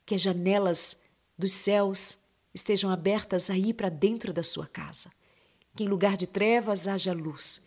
que 0.06 0.14
as 0.14 0.22
janelas 0.22 0.96
dos 1.36 1.52
céus 1.52 2.18
estejam 2.54 2.90
abertas 2.90 3.50
aí 3.50 3.72
para 3.72 3.88
dentro 3.88 4.32
da 4.32 4.42
sua 4.42 4.66
casa 4.66 5.10
que 5.74 5.84
em 5.84 5.88
lugar 5.88 6.16
de 6.16 6.26
trevas 6.26 6.86
haja 6.86 7.12
luz, 7.12 7.62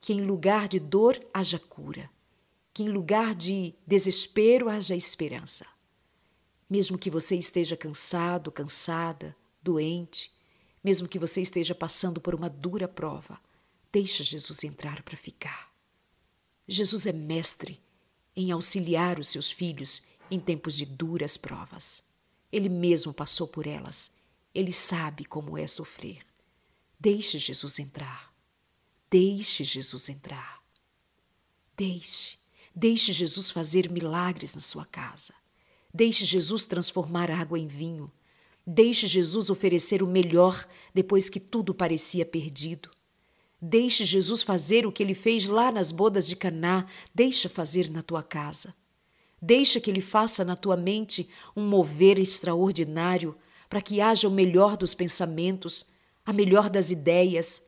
que 0.00 0.12
em 0.12 0.22
lugar 0.22 0.68
de 0.68 0.80
dor 0.80 1.20
haja 1.32 1.58
cura, 1.58 2.10
que 2.72 2.82
em 2.82 2.88
lugar 2.88 3.34
de 3.34 3.74
desespero 3.86 4.68
haja 4.68 4.96
esperança. 4.96 5.66
Mesmo 6.68 6.98
que 6.98 7.10
você 7.10 7.36
esteja 7.36 7.76
cansado, 7.76 8.50
cansada, 8.50 9.36
doente, 9.62 10.32
mesmo 10.82 11.06
que 11.06 11.18
você 11.18 11.40
esteja 11.40 11.74
passando 11.74 12.20
por 12.20 12.34
uma 12.34 12.48
dura 12.48 12.88
prova, 12.88 13.38
deixa 13.92 14.24
Jesus 14.24 14.64
entrar 14.64 15.02
para 15.02 15.16
ficar. 15.16 15.70
Jesus 16.66 17.06
é 17.06 17.12
mestre 17.12 17.80
em 18.34 18.50
auxiliar 18.50 19.18
os 19.18 19.28
seus 19.28 19.50
filhos 19.50 20.02
em 20.30 20.40
tempos 20.40 20.76
de 20.76 20.86
duras 20.86 21.36
provas. 21.36 22.02
Ele 22.50 22.68
mesmo 22.68 23.12
passou 23.12 23.46
por 23.46 23.66
elas. 23.66 24.10
Ele 24.54 24.72
sabe 24.72 25.24
como 25.24 25.56
é 25.56 25.66
sofrer. 25.66 26.20
Deixe 26.98 27.38
Jesus 27.38 27.78
entrar. 27.78 28.32
Deixe 29.10 29.64
Jesus 29.64 30.08
entrar. 30.08 30.62
Deixe. 31.76 32.38
Deixe 32.74 33.12
Jesus 33.12 33.50
fazer 33.50 33.90
milagres 33.90 34.54
na 34.54 34.60
sua 34.60 34.84
casa. 34.84 35.34
Deixe 35.92 36.24
Jesus 36.24 36.66
transformar 36.66 37.30
água 37.30 37.58
em 37.58 37.66
vinho. 37.66 38.10
Deixe 38.66 39.06
Jesus 39.06 39.50
oferecer 39.50 40.02
o 40.02 40.06
melhor 40.06 40.66
depois 40.94 41.28
que 41.28 41.40
tudo 41.40 41.74
parecia 41.74 42.24
perdido. 42.24 42.90
Deixe 43.64 44.04
Jesus 44.04 44.42
fazer 44.42 44.84
o 44.84 44.90
que 44.90 45.04
ele 45.04 45.14
fez 45.14 45.46
lá 45.46 45.70
nas 45.70 45.92
bodas 45.92 46.26
de 46.26 46.34
Caná, 46.34 46.84
deixa 47.14 47.48
fazer 47.48 47.88
na 47.88 48.02
tua 48.02 48.20
casa. 48.20 48.74
Deixa 49.40 49.78
que 49.78 49.88
ele 49.88 50.00
faça 50.00 50.44
na 50.44 50.56
tua 50.56 50.76
mente 50.76 51.28
um 51.54 51.64
mover 51.64 52.18
extraordinário 52.18 53.36
para 53.68 53.80
que 53.80 54.00
haja 54.00 54.26
o 54.26 54.32
melhor 54.32 54.76
dos 54.76 54.94
pensamentos, 54.94 55.86
a 56.26 56.32
melhor 56.32 56.68
das 56.68 56.90
ideias, 56.90 57.62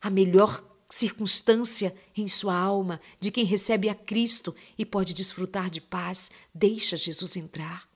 a 0.00 0.08
melhor 0.08 0.64
circunstância 0.88 1.94
em 2.16 2.26
sua 2.26 2.56
alma 2.56 2.98
de 3.20 3.30
quem 3.30 3.44
recebe 3.44 3.90
a 3.90 3.94
Cristo 3.94 4.56
e 4.78 4.86
pode 4.86 5.12
desfrutar 5.12 5.68
de 5.68 5.82
paz. 5.82 6.30
Deixa 6.54 6.96
Jesus 6.96 7.36
entrar. 7.36 7.89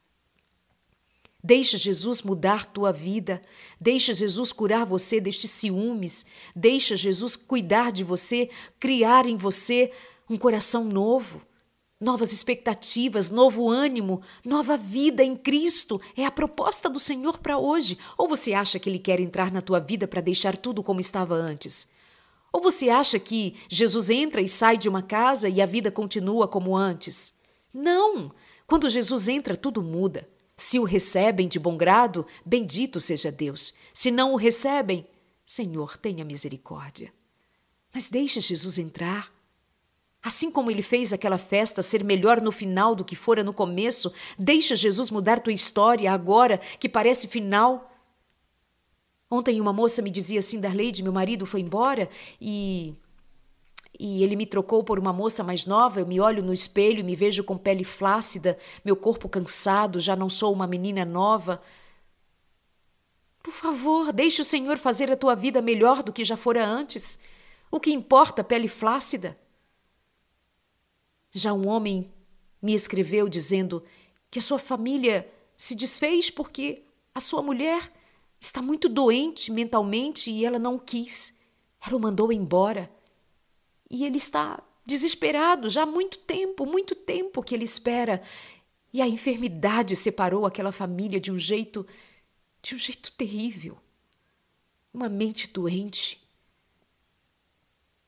Deixa 1.46 1.76
Jesus 1.76 2.22
mudar 2.22 2.64
tua 2.64 2.90
vida. 2.90 3.42
Deixa 3.78 4.14
Jesus 4.14 4.50
curar 4.50 4.86
você 4.86 5.20
destes 5.20 5.50
ciúmes. 5.50 6.24
Deixa 6.56 6.96
Jesus 6.96 7.36
cuidar 7.36 7.92
de 7.92 8.02
você, 8.02 8.48
criar 8.80 9.26
em 9.26 9.36
você 9.36 9.92
um 10.30 10.38
coração 10.38 10.84
novo, 10.84 11.46
novas 12.00 12.32
expectativas, 12.32 13.28
novo 13.28 13.68
ânimo, 13.68 14.22
nova 14.42 14.74
vida 14.74 15.22
em 15.22 15.36
Cristo. 15.36 16.00
É 16.16 16.24
a 16.24 16.30
proposta 16.30 16.88
do 16.88 16.98
Senhor 16.98 17.36
para 17.36 17.58
hoje. 17.58 17.98
Ou 18.16 18.26
você 18.26 18.54
acha 18.54 18.78
que 18.78 18.88
Ele 18.88 18.98
quer 18.98 19.20
entrar 19.20 19.52
na 19.52 19.60
tua 19.60 19.80
vida 19.80 20.08
para 20.08 20.22
deixar 20.22 20.56
tudo 20.56 20.82
como 20.82 20.98
estava 20.98 21.34
antes? 21.34 21.86
Ou 22.50 22.62
você 22.62 22.88
acha 22.88 23.18
que 23.18 23.54
Jesus 23.68 24.08
entra 24.08 24.40
e 24.40 24.48
sai 24.48 24.78
de 24.78 24.88
uma 24.88 25.02
casa 25.02 25.46
e 25.46 25.60
a 25.60 25.66
vida 25.66 25.90
continua 25.90 26.48
como 26.48 26.74
antes? 26.74 27.34
Não! 27.70 28.30
Quando 28.66 28.88
Jesus 28.88 29.28
entra, 29.28 29.54
tudo 29.54 29.82
muda. 29.82 30.26
Se 30.56 30.78
o 30.78 30.84
recebem 30.84 31.48
de 31.48 31.58
bom 31.58 31.76
grado, 31.76 32.26
bendito 32.44 33.00
seja 33.00 33.30
Deus. 33.30 33.74
Se 33.92 34.10
não 34.10 34.32
o 34.32 34.36
recebem, 34.36 35.06
Senhor, 35.44 35.98
tenha 35.98 36.24
misericórdia. 36.24 37.12
Mas 37.92 38.08
deixe 38.08 38.40
Jesus 38.40 38.78
entrar. 38.78 39.32
Assim 40.22 40.50
como 40.50 40.70
ele 40.70 40.80
fez 40.80 41.12
aquela 41.12 41.36
festa 41.36 41.82
ser 41.82 42.02
melhor 42.02 42.40
no 42.40 42.50
final 42.50 42.94
do 42.94 43.04
que 43.04 43.14
fora 43.14 43.44
no 43.44 43.52
começo, 43.52 44.12
deixa 44.38 44.74
Jesus 44.74 45.10
mudar 45.10 45.40
tua 45.40 45.52
história 45.52 46.10
agora, 46.10 46.58
que 46.80 46.88
parece 46.88 47.28
final. 47.28 47.92
Ontem 49.30 49.60
uma 49.60 49.72
moça 49.72 50.00
me 50.00 50.10
dizia 50.10 50.38
assim, 50.38 50.60
Darleide, 50.60 51.02
meu 51.02 51.12
marido 51.12 51.44
foi 51.44 51.60
embora 51.60 52.08
e 52.40 52.94
e 53.98 54.22
ele 54.22 54.36
me 54.36 54.46
trocou 54.46 54.82
por 54.82 54.98
uma 54.98 55.12
moça 55.12 55.44
mais 55.44 55.66
nova. 55.66 56.00
Eu 56.00 56.06
me 56.06 56.20
olho 56.20 56.42
no 56.42 56.52
espelho 56.52 57.00
e 57.00 57.02
me 57.02 57.14
vejo 57.14 57.44
com 57.44 57.56
pele 57.56 57.84
flácida, 57.84 58.58
meu 58.84 58.96
corpo 58.96 59.28
cansado, 59.28 60.00
já 60.00 60.16
não 60.16 60.28
sou 60.28 60.52
uma 60.52 60.66
menina 60.66 61.04
nova. 61.04 61.62
Por 63.42 63.52
favor, 63.52 64.12
deixe 64.12 64.40
o 64.40 64.44
Senhor 64.44 64.78
fazer 64.78 65.10
a 65.10 65.16
tua 65.16 65.34
vida 65.34 65.60
melhor 65.60 66.02
do 66.02 66.12
que 66.12 66.24
já 66.24 66.36
fora 66.36 66.66
antes. 66.66 67.18
O 67.70 67.78
que 67.78 67.92
importa, 67.92 68.42
pele 68.42 68.68
flácida? 68.68 69.38
Já 71.30 71.52
um 71.52 71.68
homem 71.68 72.10
me 72.62 72.72
escreveu 72.72 73.28
dizendo 73.28 73.84
que 74.30 74.38
a 74.38 74.42
sua 74.42 74.58
família 74.58 75.30
se 75.56 75.74
desfez 75.74 76.30
porque 76.30 76.84
a 77.14 77.20
sua 77.20 77.42
mulher 77.42 77.92
está 78.40 78.60
muito 78.62 78.88
doente 78.88 79.52
mentalmente 79.52 80.30
e 80.30 80.44
ela 80.44 80.58
não 80.58 80.78
quis. 80.78 81.36
Ela 81.86 81.96
o 81.96 82.00
mandou 82.00 82.32
embora. 82.32 82.90
E 83.94 84.04
ele 84.04 84.16
está 84.16 84.60
desesperado 84.84 85.70
já 85.70 85.84
há 85.84 85.86
muito 85.86 86.18
tempo, 86.18 86.66
muito 86.66 86.96
tempo 86.96 87.42
que 87.42 87.54
ele 87.54 87.64
espera. 87.64 88.20
E 88.92 89.00
a 89.00 89.06
enfermidade 89.06 89.94
separou 89.94 90.44
aquela 90.44 90.72
família 90.72 91.20
de 91.20 91.30
um 91.30 91.38
jeito 91.38 91.86
de 92.60 92.74
um 92.74 92.78
jeito 92.78 93.12
terrível. 93.12 93.78
Uma 94.92 95.08
mente 95.08 95.46
doente. 95.46 96.20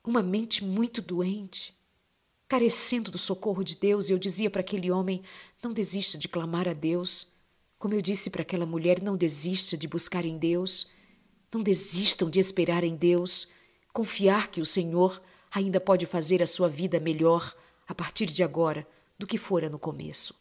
Uma 0.03 0.21
mente 0.21 0.63
muito 0.63 1.01
doente 1.01 1.77
carecendo 2.47 3.11
do 3.11 3.17
socorro 3.17 3.63
de 3.63 3.75
Deus, 3.75 4.09
eu 4.09 4.17
dizia 4.17 4.49
para 4.49 4.61
aquele 4.61 4.89
homem: 4.89 5.21
não 5.61 5.73
desista 5.73 6.17
de 6.17 6.27
clamar 6.27 6.67
a 6.67 6.73
Deus. 6.73 7.27
Como 7.77 7.93
eu 7.93 8.01
disse 8.01 8.29
para 8.29 8.41
aquela 8.41 8.65
mulher: 8.65 9.01
não 9.01 9.17
desista 9.17 9.77
de 9.77 9.87
buscar 9.87 10.25
em 10.25 10.37
Deus. 10.37 10.87
Não 11.53 11.63
desistam 11.63 12.29
de 12.29 12.39
esperar 12.39 12.83
em 12.83 12.95
Deus. 12.95 13.47
Confiar 13.93 14.49
que 14.49 14.61
o 14.61 14.65
Senhor 14.65 15.21
ainda 15.57 15.79
pode 15.79 16.05
fazer 16.05 16.41
a 16.41 16.47
sua 16.47 16.69
vida 16.69 16.99
melhor 16.99 17.55
a 17.87 17.95
partir 17.95 18.27
de 18.27 18.43
agora 18.43 18.87
do 19.17 19.27
que 19.27 19.37
fora 19.37 19.69
no 19.69 19.79
começo. 19.79 20.35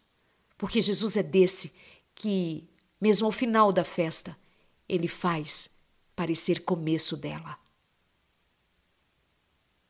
Porque 0.58 0.80
Jesus 0.80 1.16
é 1.16 1.22
desse 1.22 1.72
que, 2.14 2.68
mesmo 3.00 3.26
ao 3.26 3.32
final 3.32 3.72
da 3.72 3.84
festa, 3.84 4.36
ele 4.88 5.08
faz 5.08 5.70
parecer 6.14 6.60
começo 6.60 7.16
dela. 7.16 7.58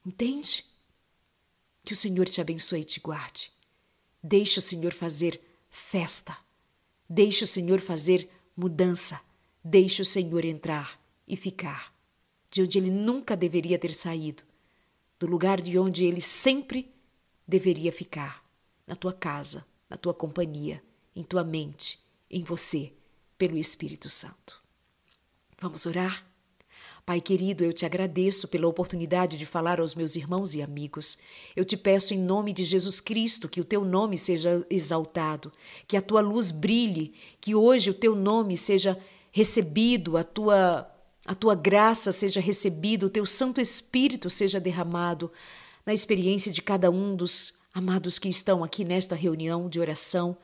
Entende? 0.05 0.65
Que 1.85 1.93
o 1.93 1.97
Senhor 1.97 2.29
te 2.29 2.41
abençoe 2.41 2.81
e 2.81 2.85
te 2.85 3.01
guarde. 3.01 3.53
Deixe 4.23 4.59
o 4.59 4.63
Senhor 4.63 4.93
fazer 4.93 5.41
festa. 5.69 6.37
Deixe 7.09 7.45
o 7.45 7.47
Senhor 7.47 7.81
fazer 7.81 8.29
mudança. 8.57 9.21
Deixe 9.63 10.03
o 10.03 10.05
Senhor 10.05 10.45
entrar 10.45 11.01
e 11.27 11.37
ficar 11.37 11.97
de 12.51 12.63
onde 12.63 12.79
ele 12.79 12.91
nunca 12.91 13.37
deveria 13.37 13.79
ter 13.79 13.93
saído, 13.93 14.43
do 15.19 15.27
lugar 15.27 15.61
de 15.61 15.79
onde 15.79 16.05
ele 16.05 16.21
sempre 16.21 16.93
deveria 17.47 17.93
ficar, 17.93 18.45
na 18.87 18.95
tua 18.95 19.13
casa, 19.13 19.65
na 19.89 19.97
tua 19.97 20.13
companhia, 20.13 20.83
em 21.15 21.23
tua 21.23 21.45
mente, 21.45 21.99
em 22.31 22.43
você, 22.43 22.93
pelo 23.39 23.57
Espírito 23.57 24.09
Santo. 24.09 24.63
Vamos 25.61 25.87
orar? 25.87 26.27
Pai 27.07 27.21
querido, 27.21 27.63
eu 27.63 27.73
te 27.73 27.87
agradeço 27.87 28.49
pela 28.49 28.67
oportunidade 28.67 29.39
de 29.39 29.47
falar 29.47 29.79
aos 29.79 29.95
meus 29.95 30.17
irmãos 30.17 30.57
e 30.57 30.61
amigos. 30.61 31.17
Eu 31.55 31.65
te 31.65 31.77
peço 31.77 32.13
em 32.13 32.19
nome 32.19 32.53
de 32.53 32.65
Jesus 32.65 33.01
Cristo 33.01 33.49
que 33.49 33.61
o 33.61 33.65
teu 33.65 33.85
nome 33.85 34.19
seja 34.19 34.67
exaltado, 34.69 35.53
que 35.87 35.97
a 35.97 36.03
tua 36.03 36.21
luz 36.21 36.51
brilhe, 36.51 37.15
que 37.41 37.55
hoje 37.55 37.91
o 37.91 37.95
teu 37.95 38.17
nome 38.17 38.57
seja 38.57 38.99
recebido, 39.31 40.17
a 40.17 40.25
tua 40.25 40.91
a 41.27 41.35
tua 41.35 41.55
graça 41.55 42.13
seja 42.13 42.41
recebida, 42.41 43.07
o 43.07 43.11
teu 43.11 43.27
Santo 43.27 43.61
Espírito 43.61 44.31
seja 44.31 44.61
derramado 44.61 45.31
na 45.85 45.93
experiência 45.93 46.53
de 46.53 46.63
cada 46.63 46.91
um 46.91 47.17
dos 47.17 47.53
amados 47.75 48.19
que 48.19 48.29
estão 48.29 48.63
aqui 48.63 48.85
nesta 48.85 49.15
reunião 49.15 49.69
de 49.69 49.81
oração 49.81 50.37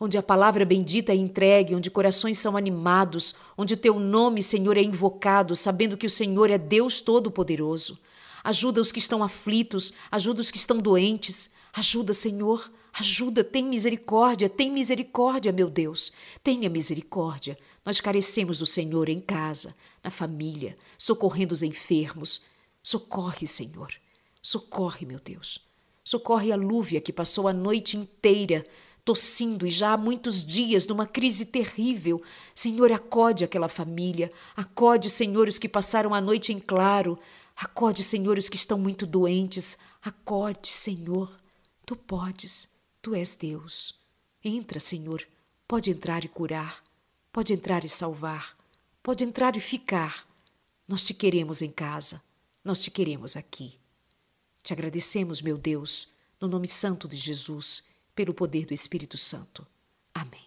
onde 0.00 0.16
a 0.16 0.22
palavra 0.22 0.64
bendita 0.64 1.12
é 1.12 1.16
entregue, 1.16 1.74
onde 1.74 1.90
corações 1.90 2.38
são 2.38 2.56
animados, 2.56 3.34
onde 3.56 3.76
teu 3.76 3.98
nome, 3.98 4.42
Senhor, 4.42 4.76
é 4.76 4.82
invocado, 4.82 5.56
sabendo 5.56 5.96
que 5.96 6.06
o 6.06 6.10
Senhor 6.10 6.50
é 6.50 6.58
Deus 6.58 7.00
Todo-Poderoso. 7.00 7.98
Ajuda 8.44 8.80
os 8.80 8.92
que 8.92 9.00
estão 9.00 9.22
aflitos, 9.24 9.92
ajuda 10.10 10.40
os 10.40 10.50
que 10.50 10.58
estão 10.58 10.78
doentes. 10.78 11.50
Ajuda, 11.72 12.14
Senhor, 12.14 12.70
ajuda, 12.92 13.42
tem 13.42 13.64
misericórdia, 13.64 14.48
tem 14.48 14.70
misericórdia, 14.70 15.52
meu 15.52 15.68
Deus. 15.68 16.12
Tenha 16.42 16.70
misericórdia. 16.70 17.58
Nós 17.88 18.02
carecemos 18.02 18.58
do 18.58 18.66
Senhor 18.66 19.08
em 19.08 19.18
casa, 19.18 19.74
na 20.04 20.10
família, 20.10 20.76
socorrendo 20.98 21.54
os 21.54 21.62
enfermos. 21.62 22.42
Socorre, 22.82 23.46
Senhor. 23.46 23.94
Socorre, 24.42 25.06
meu 25.06 25.18
Deus. 25.18 25.66
Socorre 26.04 26.52
a 26.52 26.56
Lúvia 26.56 27.00
que 27.00 27.14
passou 27.14 27.48
a 27.48 27.52
noite 27.54 27.96
inteira 27.96 28.66
tossindo 29.06 29.66
e 29.66 29.70
já 29.70 29.94
há 29.94 29.96
muitos 29.96 30.44
dias 30.44 30.86
numa 30.86 31.06
crise 31.06 31.46
terrível. 31.46 32.22
Senhor, 32.54 32.92
acode 32.92 33.42
aquela 33.42 33.70
família, 33.70 34.30
acode, 34.54 35.08
Senhor, 35.08 35.48
os 35.48 35.58
que 35.58 35.66
passaram 35.66 36.12
a 36.12 36.20
noite 36.20 36.52
em 36.52 36.58
claro, 36.58 37.18
acode, 37.56 38.02
Senhor, 38.02 38.36
os 38.36 38.50
que 38.50 38.56
estão 38.56 38.78
muito 38.78 39.06
doentes, 39.06 39.78
acode, 40.02 40.68
Senhor. 40.68 41.30
Tu 41.86 41.96
podes, 41.96 42.68
tu 43.00 43.14
és 43.14 43.34
Deus. 43.34 43.94
Entra, 44.44 44.78
Senhor, 44.78 45.26
pode 45.66 45.90
entrar 45.90 46.22
e 46.22 46.28
curar, 46.28 46.82
pode 47.38 47.52
entrar 47.52 47.84
e 47.84 47.88
salvar, 47.88 48.58
pode 49.00 49.22
entrar 49.22 49.56
e 49.56 49.60
ficar. 49.60 50.26
Nós 50.88 51.04
te 51.04 51.14
queremos 51.14 51.62
em 51.62 51.70
casa, 51.70 52.20
nós 52.64 52.82
te 52.82 52.90
queremos 52.90 53.36
aqui. 53.36 53.78
Te 54.60 54.72
agradecemos, 54.72 55.40
meu 55.40 55.56
Deus, 55.56 56.08
no 56.40 56.48
nome 56.48 56.66
santo 56.66 57.06
de 57.06 57.16
Jesus 57.16 57.84
pelo 58.12 58.34
poder 58.34 58.66
do 58.66 58.74
Espírito 58.74 59.16
Santo. 59.16 59.64
Amém. 60.12 60.46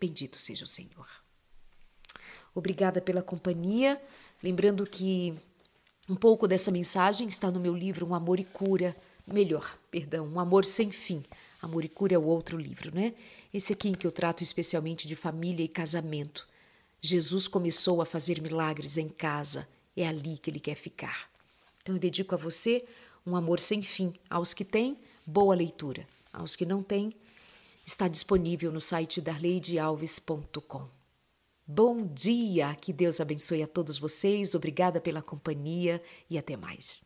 Bendito 0.00 0.38
seja 0.38 0.64
o 0.64 0.66
Senhor. 0.66 1.06
Obrigada 2.54 3.02
pela 3.02 3.22
companhia. 3.22 4.02
Lembrando 4.42 4.86
que 4.86 5.34
um 6.08 6.16
pouco 6.16 6.48
dessa 6.48 6.70
mensagem 6.70 7.28
está 7.28 7.50
no 7.50 7.60
meu 7.60 7.76
livro 7.76 8.06
Um 8.06 8.14
Amor 8.14 8.40
e 8.40 8.44
Cura. 8.44 8.96
Melhor, 9.26 9.78
perdão, 9.90 10.26
Um 10.28 10.40
Amor 10.40 10.64
Sem 10.64 10.90
Fim. 10.90 11.22
Amor 11.60 11.84
e 11.84 11.90
Cura 11.90 12.14
é 12.14 12.18
o 12.18 12.24
outro 12.24 12.56
livro, 12.56 12.90
né? 12.94 13.12
Esse 13.54 13.72
aqui 13.72 13.88
em 13.88 13.94
que 13.94 14.04
eu 14.04 14.10
trato 14.10 14.42
especialmente 14.42 15.06
de 15.06 15.14
família 15.14 15.64
e 15.64 15.68
casamento. 15.68 16.48
Jesus 17.00 17.46
começou 17.46 18.02
a 18.02 18.04
fazer 18.04 18.42
milagres 18.42 18.98
em 18.98 19.08
casa. 19.08 19.68
É 19.96 20.04
ali 20.08 20.36
que 20.38 20.50
ele 20.50 20.58
quer 20.58 20.74
ficar. 20.74 21.30
Então 21.80 21.94
eu 21.94 22.00
dedico 22.00 22.34
a 22.34 22.36
você 22.36 22.84
um 23.24 23.36
amor 23.36 23.60
sem 23.60 23.80
fim. 23.80 24.12
Aos 24.28 24.52
que 24.52 24.64
têm, 24.64 24.98
boa 25.24 25.54
leitura. 25.54 26.04
Aos 26.32 26.56
que 26.56 26.66
não 26.66 26.82
têm, 26.82 27.14
está 27.86 28.08
disponível 28.08 28.72
no 28.72 28.80
site 28.80 29.20
darleidealves.com. 29.20 30.88
Bom 31.64 32.08
dia, 32.08 32.74
que 32.74 32.92
Deus 32.92 33.20
abençoe 33.20 33.62
a 33.62 33.68
todos 33.68 34.00
vocês, 34.00 34.56
obrigada 34.56 35.00
pela 35.00 35.22
companhia 35.22 36.02
e 36.28 36.36
até 36.36 36.56
mais. 36.56 37.04